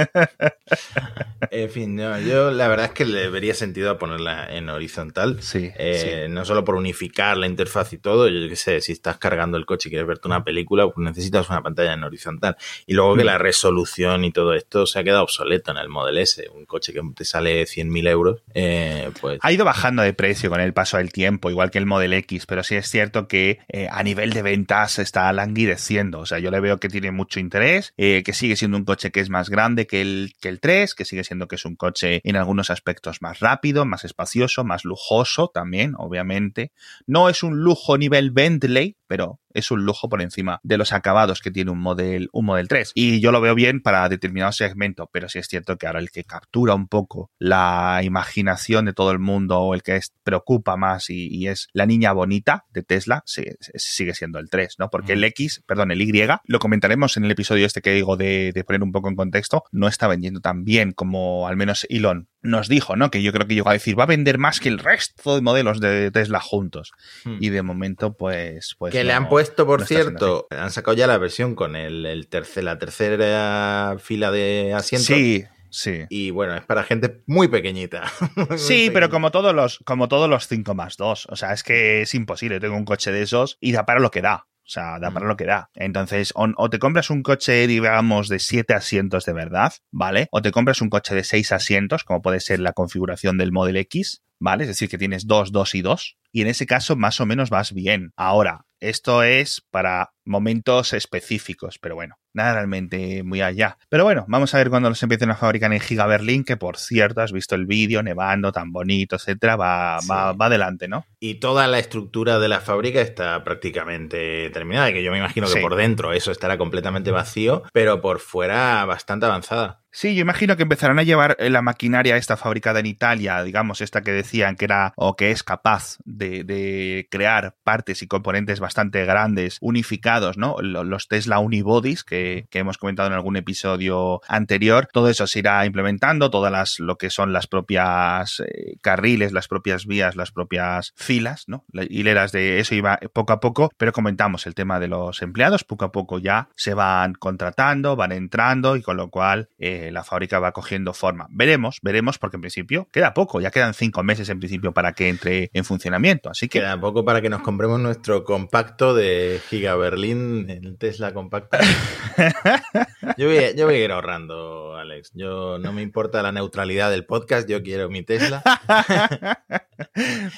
En 1.50 1.70
fin, 1.70 1.96
no, 1.96 2.18
yo 2.20 2.50
la 2.50 2.68
verdad 2.68 2.86
es 2.86 2.92
que 2.92 3.04
le 3.04 3.28
vería 3.30 3.54
sentido 3.54 3.90
a 3.90 3.98
ponerla 3.98 4.54
en 4.54 4.68
horizontal. 4.68 5.38
Sí, 5.40 5.70
Eh, 5.78 6.26
No 6.28 6.44
solo 6.44 6.64
por 6.64 6.74
unificar 6.74 7.36
la 7.36 7.46
interfaz 7.46 7.92
y 7.92 7.98
todo, 7.98 8.28
yo 8.28 8.48
qué 8.48 8.56
sé, 8.56 8.80
si 8.80 8.92
estás 8.92 9.18
cargando 9.18 9.56
el 9.56 9.64
coche 9.66 9.88
y 9.88 9.90
quieres 9.90 10.06
verte 10.06 10.28
una 10.28 10.44
película, 10.44 10.84
pues 10.88 10.96
necesitas 10.98 11.48
una 11.48 11.62
pantalla 11.62 11.94
en 11.94 12.04
horizontal. 12.04 12.56
Y 12.86 12.94
luego 12.94 13.14
que 13.16 13.22
Mm. 13.22 13.26
la 13.26 13.38
resolución 13.38 14.24
y 14.24 14.32
todo 14.32 14.52
esto 14.54 14.84
se 14.86 14.98
ha 14.98 15.04
quedado 15.04 15.22
obsoleto 15.22 15.70
en 15.70 15.78
el 15.78 15.88
Model 15.88 16.18
S. 16.18 16.48
Un 16.54 16.66
coche 16.66 16.92
que 16.92 17.00
te 17.14 17.24
sale 17.24 17.66
100.000 17.66 18.06
euros, 18.08 18.42
eh, 18.54 19.10
pues... 19.20 19.38
Ha 19.42 19.52
ido 19.52 19.64
bajando 19.64 20.02
de 20.02 20.12
precio 20.12 20.50
con 20.50 20.60
el 20.60 20.72
paso 20.74 20.98
del 20.98 21.12
tiempo, 21.12 21.50
igual 21.50 21.70
que 21.70 21.78
el 21.78 21.86
Model 21.86 22.12
X, 22.12 22.46
pero 22.46 22.62
sí 22.62 22.74
es 22.76 22.88
cierto 22.90 23.26
que 23.28 23.58
eh, 23.68 23.88
a 23.90 24.02
nivel 24.02 24.32
de 24.32 24.42
ventas 24.42 24.98
está 24.98 25.32
languideciendo. 25.32 26.18
O 26.20 26.26
sea, 26.26 26.38
yo 26.38 26.50
le 26.50 26.60
veo 26.60 26.78
que 26.78 26.88
tiene 26.88 27.10
mucho 27.10 27.27
interés, 27.36 27.92
eh, 27.96 28.22
que 28.24 28.32
sigue 28.32 28.56
siendo 28.56 28.76
un 28.76 28.84
coche 28.84 29.10
que 29.10 29.20
es 29.20 29.28
más 29.28 29.50
grande 29.50 29.86
que 29.86 30.00
el, 30.00 30.32
que 30.40 30.48
el 30.48 30.60
3, 30.60 30.94
que 30.94 31.04
sigue 31.04 31.24
siendo 31.24 31.48
que 31.48 31.56
es 31.56 31.64
un 31.64 31.76
coche 31.76 32.20
en 32.24 32.36
algunos 32.36 32.70
aspectos 32.70 33.20
más 33.22 33.40
rápido, 33.40 33.84
más 33.84 34.04
espacioso, 34.04 34.64
más 34.64 34.84
lujoso 34.84 35.48
también, 35.48 35.94
obviamente. 35.96 36.72
No 37.06 37.28
es 37.28 37.42
un 37.42 37.58
lujo 37.58 37.98
nivel 37.98 38.30
Bentley, 38.30 38.96
pero 39.06 39.40
es 39.54 39.70
un 39.70 39.84
lujo 39.84 40.08
por 40.08 40.22
encima 40.22 40.60
de 40.62 40.78
los 40.78 40.92
acabados 40.92 41.40
que 41.40 41.50
tiene 41.50 41.70
un 41.70 41.78
Model, 41.78 42.28
un 42.32 42.46
Model 42.46 42.68
3. 42.68 42.92
Y 42.94 43.20
yo 43.20 43.32
lo 43.32 43.40
veo 43.40 43.54
bien 43.54 43.80
para 43.80 44.08
determinado 44.08 44.52
segmento, 44.52 45.08
pero 45.12 45.28
sí 45.28 45.38
es 45.38 45.48
cierto 45.48 45.76
que 45.76 45.86
ahora 45.86 46.00
el 46.00 46.10
que 46.10 46.24
captura 46.24 46.74
un 46.74 46.88
poco 46.88 47.30
la 47.38 48.00
imaginación 48.02 48.84
de 48.84 48.92
todo 48.92 49.10
el 49.10 49.18
mundo 49.18 49.60
o 49.60 49.74
el 49.74 49.82
que 49.82 49.96
es, 49.96 50.12
preocupa 50.24 50.76
más 50.76 51.10
y, 51.10 51.28
y 51.28 51.48
es 51.48 51.68
la 51.72 51.86
niña 51.86 52.12
bonita 52.12 52.66
de 52.70 52.82
Tesla, 52.82 53.22
sigue 53.26 54.14
siendo 54.14 54.38
el 54.38 54.50
3, 54.50 54.76
¿no? 54.78 54.90
Porque 54.90 55.14
el 55.14 55.24
X, 55.24 55.62
perdón, 55.66 55.90
el 55.90 56.02
Y, 56.02 56.08
lo 56.44 56.58
comentaremos 56.58 57.16
en 57.16 57.24
el 57.24 57.30
episodio 57.30 57.66
este 57.66 57.80
que 57.80 57.92
digo 57.92 58.16
de, 58.16 58.52
de 58.52 58.64
poner 58.64 58.82
un 58.82 58.92
poco 58.92 59.08
en 59.08 59.16
contexto, 59.16 59.64
no 59.72 59.88
está 59.88 60.08
vendiendo 60.08 60.40
tan 60.40 60.64
bien 60.64 60.92
como 60.92 61.46
al 61.46 61.56
menos 61.56 61.86
Elon 61.88 62.28
nos 62.42 62.68
dijo, 62.68 62.96
¿no? 62.96 63.10
Que 63.10 63.22
yo 63.22 63.32
creo 63.32 63.46
que 63.46 63.54
llegó 63.54 63.70
a 63.70 63.74
decir, 63.74 63.98
va 63.98 64.04
a 64.04 64.06
vender 64.06 64.38
más 64.38 64.60
que 64.60 64.68
el 64.68 64.78
resto 64.78 65.34
de 65.34 65.40
modelos 65.40 65.80
de 65.80 66.10
Tesla 66.10 66.40
juntos. 66.40 66.92
Hmm. 67.24 67.36
Y 67.40 67.50
de 67.50 67.62
momento, 67.62 68.14
pues... 68.14 68.76
pues 68.78 68.92
que 68.92 69.04
le 69.04 69.12
han 69.12 69.28
puesto, 69.28 69.66
por 69.66 69.80
no 69.80 69.86
cierto, 69.86 70.46
han 70.50 70.70
sacado 70.70 70.96
ya 70.96 71.06
la 71.06 71.18
versión 71.18 71.54
con 71.54 71.76
el, 71.76 72.06
el 72.06 72.28
tercer, 72.28 72.64
la 72.64 72.78
tercera 72.78 73.96
fila 73.98 74.30
de 74.30 74.72
asientos. 74.74 75.06
Sí, 75.06 75.44
sí. 75.70 76.04
Y 76.08 76.30
bueno, 76.30 76.54
es 76.54 76.64
para 76.64 76.84
gente 76.84 77.22
muy 77.26 77.48
pequeñita. 77.48 78.10
Muy 78.36 78.58
Sí, 78.58 78.90
pero 78.92 79.10
como 79.10 79.30
todos 79.30 79.54
los, 79.54 79.78
como 79.84 80.08
todos 80.08 80.28
los 80.28 80.46
5 80.46 80.74
más 80.74 80.96
2. 80.96 81.26
O 81.30 81.36
sea, 81.36 81.52
es 81.52 81.62
que 81.62 82.02
es 82.02 82.14
imposible. 82.14 82.60
Tengo 82.60 82.76
un 82.76 82.84
coche 82.84 83.12
de 83.12 83.22
esos 83.22 83.58
y 83.60 83.72
da 83.72 83.84
para 83.84 84.00
lo 84.00 84.10
que 84.10 84.22
da. 84.22 84.46
O 84.68 84.70
sea, 84.70 84.98
da 84.98 85.10
para 85.10 85.26
lo 85.26 85.38
que 85.38 85.46
da. 85.46 85.70
Entonces, 85.74 86.30
o, 86.34 86.46
o 86.54 86.68
te 86.68 86.78
compras 86.78 87.08
un 87.08 87.22
coche, 87.22 87.66
digamos, 87.66 88.28
de 88.28 88.38
7 88.38 88.74
asientos 88.74 89.24
de 89.24 89.32
verdad, 89.32 89.72
¿vale? 89.90 90.28
O 90.30 90.42
te 90.42 90.52
compras 90.52 90.82
un 90.82 90.90
coche 90.90 91.14
de 91.14 91.24
6 91.24 91.52
asientos, 91.52 92.04
como 92.04 92.20
puede 92.20 92.38
ser 92.40 92.60
la 92.60 92.74
configuración 92.74 93.38
del 93.38 93.50
Model 93.50 93.78
X, 93.78 94.22
¿vale? 94.38 94.64
Es 94.64 94.68
decir, 94.68 94.90
que 94.90 94.98
tienes 94.98 95.26
2, 95.26 95.52
2 95.52 95.74
y 95.74 95.80
2. 95.80 96.18
Y 96.32 96.42
en 96.42 96.48
ese 96.48 96.66
caso, 96.66 96.96
más 96.96 97.18
o 97.18 97.24
menos 97.24 97.48
vas 97.48 97.72
bien. 97.72 98.12
Ahora, 98.14 98.66
esto 98.78 99.22
es 99.22 99.62
para 99.70 100.12
momentos 100.26 100.92
específicos, 100.92 101.78
pero 101.78 101.94
bueno, 101.94 102.16
nada 102.38 102.54
realmente 102.54 103.22
muy 103.22 103.42
allá. 103.42 103.76
Pero 103.90 104.04
bueno, 104.04 104.24
vamos 104.28 104.54
a 104.54 104.58
ver 104.58 104.70
cuando 104.70 104.88
los 104.88 105.02
empiecen 105.02 105.30
a 105.30 105.36
fabricar 105.36 105.72
en 105.72 105.80
Giga 105.80 106.06
Berlín, 106.06 106.42
que 106.44 106.56
por 106.56 106.78
cierto, 106.78 107.20
has 107.20 107.32
visto 107.32 107.54
el 107.54 107.66
vídeo 107.66 108.02
nevando 108.02 108.50
tan 108.52 108.72
bonito, 108.72 109.16
etcétera, 109.16 109.56
va, 109.56 110.00
Sí. 110.00 110.08
va, 110.10 110.32
va 110.32 110.46
adelante, 110.46 110.88
¿no? 110.88 111.04
Y 111.20 111.34
toda 111.36 111.66
la 111.66 111.78
estructura 111.78 112.38
de 112.38 112.48
la 112.48 112.60
fábrica 112.60 113.00
está 113.00 113.44
prácticamente 113.44 114.50
terminada, 114.50 114.92
que 114.92 115.02
yo 115.02 115.10
me 115.12 115.18
imagino 115.18 115.46
que 115.46 115.54
Sí. 115.54 115.60
por 115.60 115.74
dentro 115.76 116.12
eso 116.12 116.30
estará 116.32 116.56
completamente 116.58 117.10
vacío, 117.10 117.62
pero 117.72 118.00
por 118.00 118.18
fuera 118.20 118.84
bastante 118.84 119.26
avanzada. 119.26 119.80
Sí, 120.00 120.14
yo 120.14 120.20
imagino 120.20 120.56
que 120.56 120.62
empezarán 120.62 121.00
a 121.00 121.02
llevar 121.02 121.34
eh, 121.40 121.50
la 121.50 121.60
maquinaria 121.60 122.16
esta 122.16 122.36
fabricada 122.36 122.78
en 122.78 122.86
Italia, 122.86 123.42
digamos, 123.42 123.80
esta 123.80 124.02
que 124.02 124.12
decían 124.12 124.54
que 124.54 124.66
era 124.66 124.92
o 124.94 125.16
que 125.16 125.32
es 125.32 125.42
capaz 125.42 125.96
de, 126.04 126.44
de 126.44 127.08
crear 127.10 127.56
partes 127.64 128.00
y 128.04 128.06
componentes 128.06 128.60
bastante 128.60 129.04
grandes, 129.04 129.58
unificados, 129.60 130.38
¿no? 130.38 130.54
Lo- 130.60 130.84
Los 130.84 131.08
Tesla 131.08 131.40
Unibodies 131.40 132.04
que, 132.04 132.46
que 132.48 132.60
hemos 132.60 132.78
comentado 132.78 133.08
en 133.08 133.14
algún 133.14 133.36
episodio 133.36 134.20
anterior, 134.28 134.86
todo 134.92 135.08
eso 135.08 135.26
se 135.26 135.40
irá 135.40 135.66
implementando, 135.66 136.30
todas 136.30 136.52
las, 136.52 136.78
lo 136.78 136.94
que 136.96 137.10
son 137.10 137.32
las 137.32 137.48
propias 137.48 138.38
eh, 138.38 138.76
carriles, 138.80 139.32
las 139.32 139.48
propias 139.48 139.84
vías, 139.84 140.14
las 140.14 140.30
propias 140.30 140.92
filas, 140.94 141.42
¿no? 141.48 141.64
Las 141.72 141.90
hileras 141.90 142.30
de 142.30 142.60
eso 142.60 142.76
iba 142.76 143.00
poco 143.12 143.32
a 143.32 143.40
poco, 143.40 143.72
pero 143.76 143.92
comentamos 143.92 144.46
el 144.46 144.54
tema 144.54 144.78
de 144.78 144.86
los 144.86 145.22
empleados, 145.22 145.64
poco 145.64 145.86
a 145.86 145.90
poco 145.90 146.20
ya 146.20 146.50
se 146.54 146.74
van 146.74 147.14
contratando, 147.14 147.96
van 147.96 148.12
entrando 148.12 148.76
y 148.76 148.82
con 148.82 148.96
lo 148.96 149.10
cual 149.10 149.48
eh, 149.58 149.87
eh, 149.88 149.90
la 149.90 150.04
fábrica 150.04 150.38
va 150.38 150.52
cogiendo 150.52 150.92
forma. 150.92 151.26
Veremos, 151.30 151.78
veremos, 151.82 152.18
porque 152.18 152.36
en 152.36 152.42
principio 152.42 152.88
queda 152.92 153.14
poco, 153.14 153.40
ya 153.40 153.50
quedan 153.50 153.74
cinco 153.74 154.02
meses 154.02 154.28
en 154.28 154.38
principio 154.38 154.72
para 154.72 154.92
que 154.92 155.08
entre 155.08 155.50
en 155.52 155.64
funcionamiento. 155.64 156.30
Así. 156.30 156.48
Queda 156.48 156.78
poco 156.78 157.04
para 157.04 157.20
que 157.20 157.28
nos 157.28 157.42
compremos 157.42 157.80
nuestro 157.80 158.24
compacto 158.24 158.94
de 158.94 159.40
Giga 159.48 159.76
Berlín, 159.76 160.50
el 160.50 160.76
Tesla 160.76 161.12
compacto. 161.14 161.58
yo, 163.16 163.26
voy, 163.26 163.38
yo 163.56 163.66
voy 163.66 163.76
a 163.76 163.84
ir 163.84 163.92
ahorrando, 163.92 164.76
Alex. 164.76 165.12
Yo 165.14 165.58
no 165.58 165.72
me 165.72 165.82
importa 165.82 166.22
la 166.22 166.32
neutralidad 166.32 166.90
del 166.90 167.06
podcast, 167.06 167.48
yo 167.48 167.62
quiero 167.62 167.88
mi 167.88 168.02
Tesla. 168.02 168.42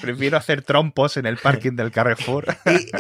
Prefiero 0.00 0.36
hacer 0.36 0.62
trompos 0.62 1.16
en 1.16 1.26
el 1.26 1.36
parking 1.38 1.72
del 1.72 1.90
Carrefour. 1.90 2.46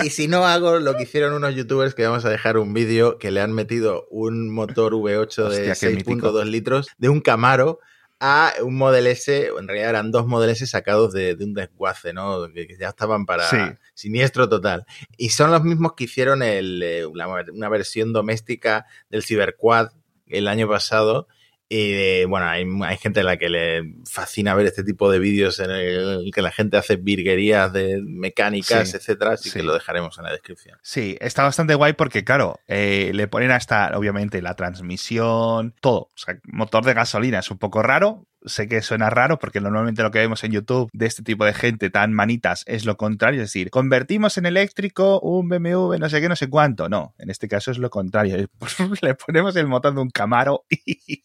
y, 0.04 0.10
si 0.10 0.26
no 0.26 0.46
hago 0.46 0.78
lo 0.78 0.96
que 0.96 1.04
hicieron 1.04 1.34
unos 1.34 1.54
youtubers 1.54 1.94
que 1.94 2.06
vamos 2.06 2.24
a 2.24 2.30
dejar 2.30 2.56
un 2.58 2.72
vídeo 2.72 3.18
que 3.18 3.30
le 3.30 3.40
han 3.40 3.52
metido 3.52 4.06
un 4.10 4.50
motor 4.50 4.94
V8 4.94 5.48
de 5.48 5.70
6.2 5.70 6.29
o 6.30 6.32
2 6.32 6.46
litros 6.46 6.88
de 6.98 7.08
un 7.08 7.20
Camaro 7.20 7.78
a 8.20 8.52
un 8.62 8.76
Model 8.76 9.06
S, 9.06 9.46
en 9.58 9.66
realidad 9.66 9.88
eran 9.88 10.10
dos 10.10 10.26
Model 10.26 10.50
S 10.50 10.66
sacados 10.66 11.12
de, 11.14 11.34
de 11.36 11.44
un 11.44 11.54
desguace, 11.54 12.12
¿no? 12.12 12.52
Que, 12.52 12.76
ya 12.78 12.90
estaban 12.90 13.24
para 13.24 13.78
siniestro 13.94 14.46
total. 14.46 14.84
Y 15.16 15.30
son 15.30 15.50
los 15.50 15.64
mismos 15.64 15.94
que 15.94 16.04
hicieron 16.04 16.42
el, 16.42 16.82
eh, 16.82 17.06
una, 17.06 17.26
una, 17.26 17.68
versión 17.70 18.12
doméstica 18.12 18.84
del 19.08 19.24
Cyberquad 19.24 19.92
el 20.26 20.48
año 20.48 20.68
pasado, 20.68 21.28
y 21.72 21.92
eh, 21.92 22.24
bueno, 22.28 22.46
hay, 22.48 22.64
hay 22.82 22.96
gente 22.96 23.20
a 23.20 23.22
la 23.22 23.36
que 23.36 23.48
le 23.48 23.94
fascina 24.04 24.56
ver 24.56 24.66
este 24.66 24.82
tipo 24.82 25.08
de 25.08 25.20
vídeos 25.20 25.60
en 25.60 25.70
el 25.70 26.32
que 26.34 26.42
la 26.42 26.50
gente 26.50 26.76
hace 26.76 26.96
virguerías 26.96 27.72
de 27.72 28.02
mecánicas, 28.04 28.90
Sí, 28.90 28.96
etcétera, 28.96 29.34
así 29.34 29.50
sí. 29.50 29.58
que 29.60 29.62
lo 29.62 29.72
dejaremos 29.74 30.18
en 30.18 30.24
la 30.24 30.32
descripción. 30.32 30.76
Sí, 30.82 31.16
está 31.20 31.44
bastante 31.44 31.76
guay 31.76 31.92
porque, 31.92 32.24
claro, 32.24 32.58
eh, 32.66 33.12
le 33.14 33.28
ponen 33.28 33.52
hasta, 33.52 33.96
obviamente, 33.96 34.42
la 34.42 34.56
transmisión, 34.56 35.72
todo. 35.80 36.00
O 36.12 36.16
sea, 36.16 36.40
motor 36.44 36.84
de 36.84 36.94
gasolina 36.94 37.38
es 37.38 37.52
un 37.52 37.58
poco 37.58 37.84
raro. 37.84 38.26
Sé 38.44 38.68
que 38.68 38.82
suena 38.82 39.10
raro 39.10 39.38
porque 39.38 39.60
normalmente 39.60 40.02
lo 40.02 40.10
que 40.10 40.18
vemos 40.18 40.42
en 40.44 40.52
YouTube 40.52 40.88
de 40.92 41.06
este 41.06 41.22
tipo 41.22 41.44
de 41.44 41.54
gente 41.54 41.90
tan 41.90 42.12
manitas 42.12 42.64
es 42.66 42.84
lo 42.84 42.96
contrario. 42.96 43.42
Es 43.42 43.48
decir, 43.48 43.70
convertimos 43.70 44.38
en 44.38 44.46
eléctrico 44.46 45.20
un 45.20 45.48
BMW, 45.48 45.96
no 45.98 46.08
sé 46.08 46.20
qué, 46.20 46.28
no 46.28 46.36
sé 46.36 46.48
cuánto. 46.48 46.88
No, 46.88 47.14
en 47.18 47.30
este 47.30 47.48
caso 47.48 47.70
es 47.70 47.78
lo 47.78 47.90
contrario. 47.90 48.36
le 49.02 49.14
ponemos 49.14 49.56
el 49.56 49.66
motor 49.66 49.94
de 49.94 50.00
un 50.00 50.10
Camaro 50.10 50.64
y, 50.70 51.22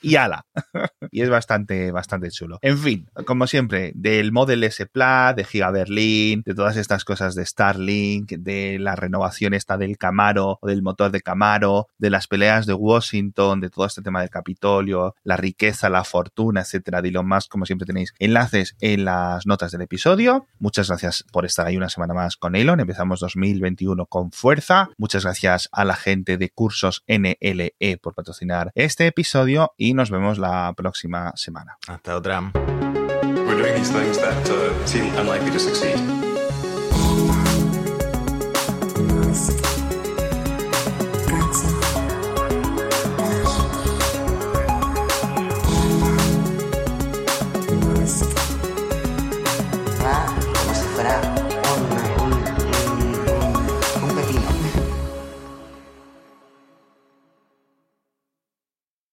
y 0.00 0.16
ala. 0.16 0.46
y 1.10 1.22
es 1.22 1.30
bastante, 1.30 1.90
bastante 1.90 2.30
chulo. 2.30 2.58
En 2.62 2.78
fin, 2.78 3.08
como 3.24 3.46
siempre, 3.46 3.92
del 3.94 4.32
Model 4.32 4.64
S 4.64 4.86
Plaid, 4.86 5.36
de 5.36 5.44
Giga 5.44 5.70
Berlin, 5.70 6.42
de 6.44 6.54
todas 6.54 6.76
estas 6.76 7.04
cosas 7.04 7.34
de 7.34 7.44
Starlink, 7.44 8.32
de 8.32 8.78
la 8.78 8.96
renovación 8.96 9.54
esta 9.54 9.76
del 9.76 9.98
Camaro 9.98 10.58
o 10.60 10.66
del 10.66 10.82
motor 10.82 11.10
de 11.10 11.20
Camaro, 11.20 11.88
de 11.98 12.10
las 12.10 12.26
peleas 12.26 12.66
de 12.66 12.74
Washington, 12.74 13.60
de 13.60 13.70
todo 13.70 13.86
este 13.86 14.02
tema 14.02 14.20
del 14.20 14.30
Capitolio, 14.30 15.14
la 15.24 15.36
riqueza, 15.36 15.88
la 15.88 16.04
fortuna, 16.04 16.51
etcétera, 16.60 17.02
de 17.02 17.08
Elon 17.08 17.26
Musk, 17.26 17.50
como 17.50 17.66
siempre 17.66 17.86
tenéis 17.86 18.14
enlaces 18.18 18.76
en 18.80 19.04
las 19.04 19.46
notas 19.46 19.72
del 19.72 19.82
episodio. 19.82 20.46
Muchas 20.58 20.88
gracias 20.88 21.24
por 21.32 21.44
estar 21.44 21.66
ahí 21.66 21.76
una 21.76 21.88
semana 21.88 22.14
más 22.14 22.36
con 22.36 22.54
Elon. 22.54 22.80
Empezamos 22.80 23.20
2021 23.20 24.06
con 24.06 24.32
fuerza. 24.32 24.90
Muchas 24.96 25.24
gracias 25.24 25.68
a 25.72 25.84
la 25.84 25.94
gente 25.94 26.38
de 26.38 26.50
cursos 26.50 27.04
NLE 27.08 27.98
por 28.02 28.14
patrocinar 28.14 28.72
este 28.74 29.06
episodio 29.06 29.72
y 29.76 29.94
nos 29.94 30.10
vemos 30.10 30.38
la 30.38 30.72
próxima 30.76 31.32
semana. 31.36 31.76
Hasta 31.88 32.16
otra. 32.16 32.52